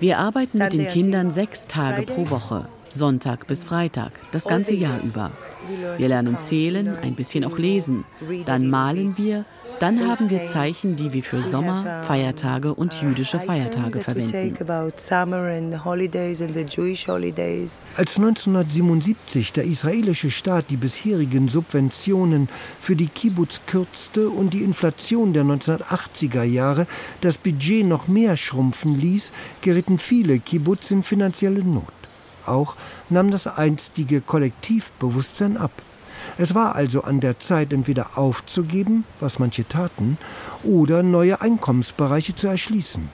[0.00, 2.68] Wir arbeiten mit den Kindern sechs Tage pro Woche.
[2.92, 5.30] Sonntag bis Freitag, das ganze Jahr über.
[5.98, 8.04] Wir lernen zählen, ein bisschen auch lesen.
[8.44, 9.44] Dann malen wir,
[9.78, 14.56] Dann haben wir Zeichen, die wir für Sommer, Feiertage und jüdische Feiertage verwenden.
[17.96, 22.48] Als 1977 der israelische Staat die bisherigen Subventionen
[22.80, 26.86] für die Kibbutz kürzte und die Inflation der 1980er Jahre
[27.20, 31.92] das Budget noch mehr schrumpfen ließ, geritten viele Kibbutz in finanzielle Not.
[32.46, 32.76] Auch
[33.10, 35.72] nahm das einstige Kollektivbewusstsein ab.
[36.38, 40.18] Es war also an der Zeit, entweder aufzugeben, was manche taten,
[40.62, 43.08] oder neue Einkommensbereiche zu erschließen.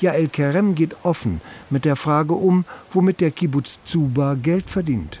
[0.00, 1.40] Jael Kerem geht offen
[1.70, 5.20] mit der Frage um, womit der Kibbutz Zuba Geld verdient.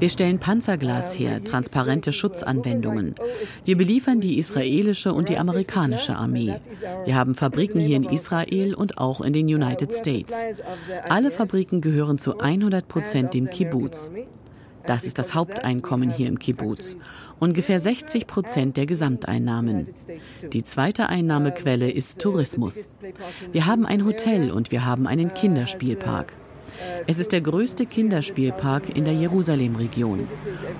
[0.00, 3.14] Wir stellen Panzerglas her, transparente Schutzanwendungen.
[3.64, 6.54] Wir beliefern die israelische und die amerikanische Armee.
[7.06, 10.34] Wir haben Fabriken hier in Israel und auch in den United States.
[11.08, 14.12] Alle Fabriken gehören zu 100 Prozent dem Kibbutz.
[14.86, 16.98] Das ist das Haupteinkommen hier im Kibbutz.
[17.38, 19.86] Ungefähr 60 Prozent der Gesamteinnahmen.
[20.52, 22.88] Die zweite Einnahmequelle ist Tourismus.
[23.52, 26.34] Wir haben ein Hotel und wir haben einen Kinderspielpark.
[27.06, 30.28] Es ist der größte Kinderspielpark in der Jerusalem-Region.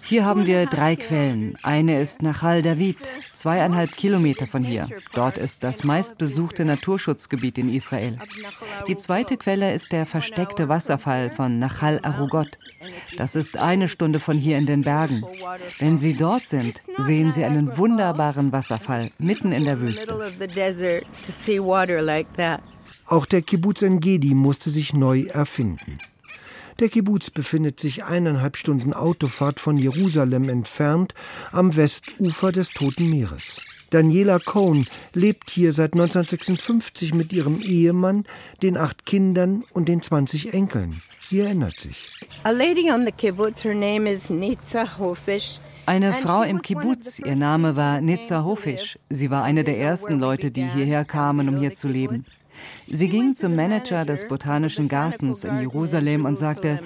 [0.00, 1.54] Hier haben wir drei Quellen.
[1.62, 2.96] Eine ist Nachal David,
[3.34, 4.88] zweieinhalb Kilometer von hier.
[5.12, 8.16] Dort ist das meistbesuchte Naturschutzgebiet in Israel.
[8.88, 12.58] Die zweite Quelle ist der versteckte Wasserfall von Nachal Arugot.
[13.18, 15.22] Das ist eine Stunde von hier in den Bergen.
[15.78, 20.32] Wenn Sie dort sind, sehen Sie einen wunderbaren Wasserfall mitten in der Wüste.
[23.04, 25.98] Auch der Kibbutz Engedi musste sich neu erfinden.
[26.80, 31.14] Der Kibbutz befindet sich eineinhalb Stunden Autofahrt von Jerusalem entfernt
[31.52, 33.60] am Westufer des Toten Meeres.
[33.90, 38.24] Daniela Cohn lebt hier seit 1956 mit ihrem Ehemann,
[38.62, 41.02] den acht Kindern und den 20 Enkeln.
[41.20, 42.14] Sie erinnert sich.
[42.44, 45.60] A lady on the kibbutz, her name is Nitza Hofish.
[45.84, 48.98] Eine Frau im Kibbutz, ihr Name war Nitza Hofisch.
[49.08, 52.24] Sie war eine der ersten Leute, die hierher kamen, um hier zu leben.
[52.88, 56.80] Sie ging zum Manager des Botanischen Gartens in Jerusalem und sagte,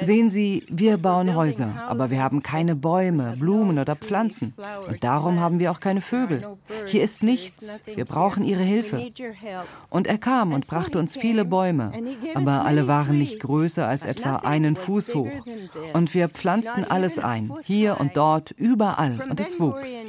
[0.00, 4.54] sehen Sie, wir bauen Häuser, aber wir haben keine Bäume, Blumen oder Pflanzen.
[4.88, 6.46] Und darum haben wir auch keine Vögel.
[6.86, 7.82] Hier ist nichts.
[7.86, 9.10] Wir brauchen Ihre Hilfe.
[9.88, 11.92] Und er kam und brachte uns viele Bäume,
[12.34, 15.30] aber alle waren nicht größer als etwa einen Fuß hoch.
[15.92, 20.04] Und wir pflanzten alles ein, hier und dort, überall, und es wuchs.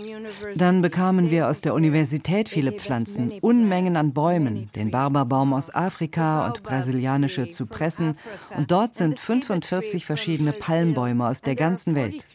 [0.56, 6.48] Dann bekamen wir aus der Universität viele Pflanzen, Unmengen an Bäumen, den Barberbaum aus Afrika
[6.48, 8.18] und brasilianische Zypressen.
[8.56, 9.71] Und dort sind 45
[10.06, 12.28] verschiedene Palmbäume aus der ganzen Welt.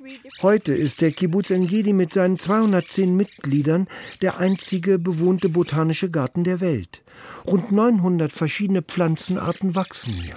[0.42, 3.88] Heute ist der Kibbutz Engedi mit seinen 210 Mitgliedern
[4.22, 7.02] der einzige bewohnte botanische Garten der Welt.
[7.46, 10.36] Rund 900 verschiedene Pflanzenarten wachsen hier.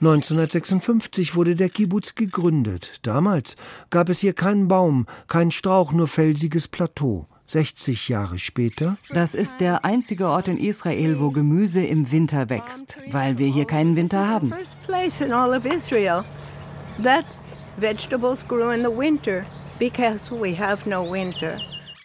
[0.00, 3.00] 1956 wurde der Kibbutz gegründet.
[3.02, 3.56] Damals
[3.90, 7.26] gab es hier keinen Baum, keinen Strauch, nur felsiges Plateau.
[7.46, 8.96] 60 Jahre später.
[9.10, 13.64] Das ist der einzige Ort in Israel, wo Gemüse im Winter wächst, weil wir hier
[13.64, 14.52] keinen Winter haben.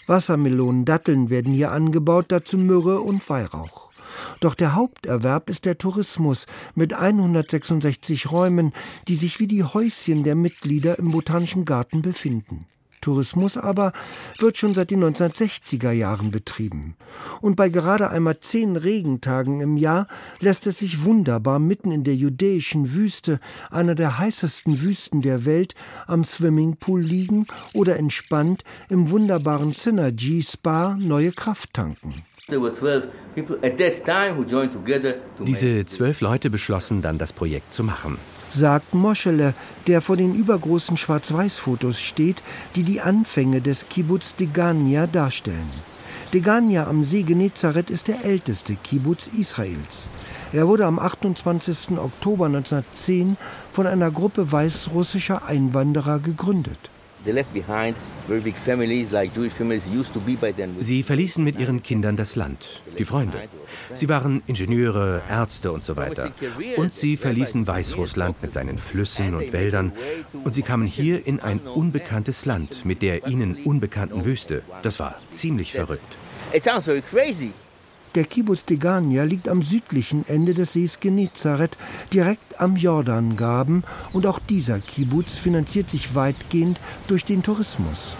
[0.07, 3.91] Wassermelonen, Datteln werden hier angebaut, dazu Myrrhe und Weihrauch.
[4.39, 8.73] Doch der Haupterwerb ist der Tourismus mit 166 Räumen,
[9.07, 12.65] die sich wie die Häuschen der Mitglieder im Botanischen Garten befinden.
[13.01, 13.91] Tourismus aber
[14.39, 16.95] wird schon seit den 1960er Jahren betrieben.
[17.41, 20.07] Und bei gerade einmal zehn Regentagen im Jahr
[20.39, 25.75] lässt es sich wunderbar mitten in der judäischen Wüste, einer der heißesten Wüsten der Welt,
[26.07, 32.13] am Swimmingpool liegen oder entspannt im wunderbaren Synergy Spa neue Kraft tanken.
[35.39, 38.17] Diese zwölf Leute beschlossen dann, das Projekt zu machen.
[38.53, 39.53] Sagt Moschele,
[39.87, 42.43] der vor den übergroßen Schwarz-Weiß-Fotos steht,
[42.75, 45.71] die die Anfänge des Kibbutz Degania darstellen.
[46.33, 50.09] Degania am See Genezareth ist der älteste Kibbutz Israels.
[50.51, 51.97] Er wurde am 28.
[51.97, 53.37] Oktober 1910
[53.71, 56.90] von einer Gruppe weißrussischer Einwanderer gegründet.
[60.79, 63.41] Sie verließen mit ihren Kindern das Land, die Freunde.
[63.93, 66.31] Sie waren Ingenieure, Ärzte und so weiter.
[66.77, 69.91] Und sie verließen Weißrussland mit seinen Flüssen und Wäldern.
[70.43, 74.63] Und sie kamen hier in ein unbekanntes Land mit der ihnen unbekannten Wüste.
[74.81, 76.17] Das war ziemlich verrückt.
[78.13, 81.77] Der Kibbutz Degania liegt am südlichen Ende des Sees Genezareth,
[82.11, 86.77] direkt am Jordangraben, und auch dieser Kibbutz finanziert sich weitgehend
[87.07, 88.17] durch den Tourismus.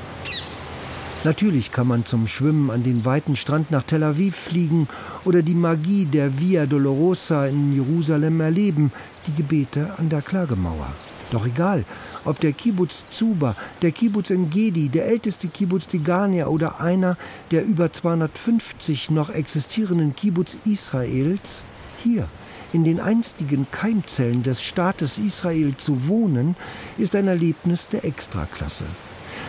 [1.26, 4.88] Natürlich kann man zum Schwimmen an den weiten Strand nach Tel Aviv fliegen
[5.26, 8.94] oder die Magie der Via Dolorosa in Jerusalem erleben,
[9.28, 10.88] die Gebete an der Klagemauer.
[11.32, 11.86] Doch egal,
[12.26, 17.18] ob der Kibbutz Zuba, der Kibbutz Engedi, der älteste Kibbutz Tigania oder einer
[17.52, 21.64] der über 250 noch existierenden Kibbutz Israels,
[21.98, 22.28] hier
[22.74, 26.56] in den einstigen Keimzellen des Staates Israel zu wohnen,
[26.98, 28.86] ist ein Erlebnis der Extraklasse.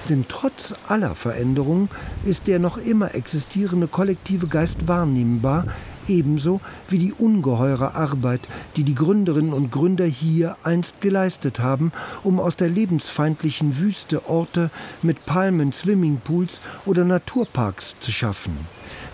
[0.09, 1.89] Denn trotz aller Veränderungen
[2.25, 5.67] ist der noch immer existierende kollektive Geist wahrnehmbar,
[6.09, 11.93] ebenso wie die ungeheure Arbeit, die die Gründerinnen und Gründer hier einst geleistet haben,
[12.23, 14.71] um aus der lebensfeindlichen Wüste Orte
[15.03, 18.57] mit Palmen, Swimmingpools oder Naturparks zu schaffen.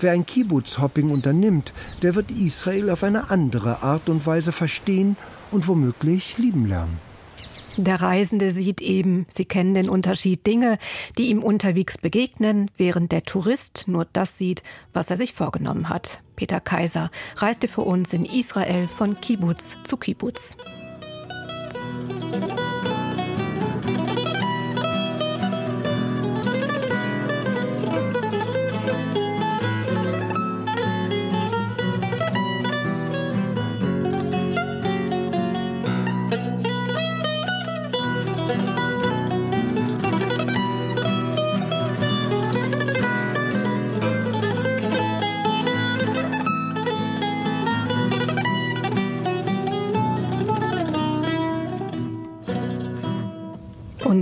[0.00, 5.16] Wer ein Kibbutz-Hopping unternimmt, der wird Israel auf eine andere Art und Weise verstehen
[5.50, 7.07] und womöglich lieben lernen.
[7.78, 10.78] Der Reisende sieht eben, Sie kennen den Unterschied, Dinge,
[11.16, 16.20] die ihm unterwegs begegnen, während der Tourist nur das sieht, was er sich vorgenommen hat.
[16.34, 20.56] Peter Kaiser reiste für uns in Israel von Kibbutz zu Kibbutz.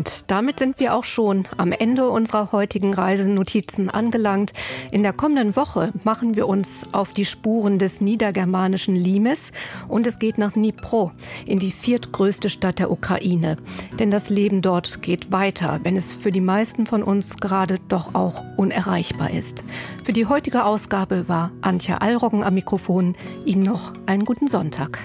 [0.06, 4.52] Und damit sind wir auch schon am Ende unserer heutigen Reisenotizen angelangt.
[4.92, 9.50] In der kommenden Woche machen wir uns auf die Spuren des niedergermanischen Limes
[9.88, 11.10] und es geht nach Dnipro,
[11.44, 13.56] in die viertgrößte Stadt der Ukraine.
[13.98, 18.14] Denn das Leben dort geht weiter, wenn es für die meisten von uns gerade doch
[18.14, 19.64] auch unerreichbar ist.
[20.04, 23.16] Für die heutige Ausgabe war Antje Allroggen am Mikrofon.
[23.44, 25.00] Ihnen noch einen guten Sonntag.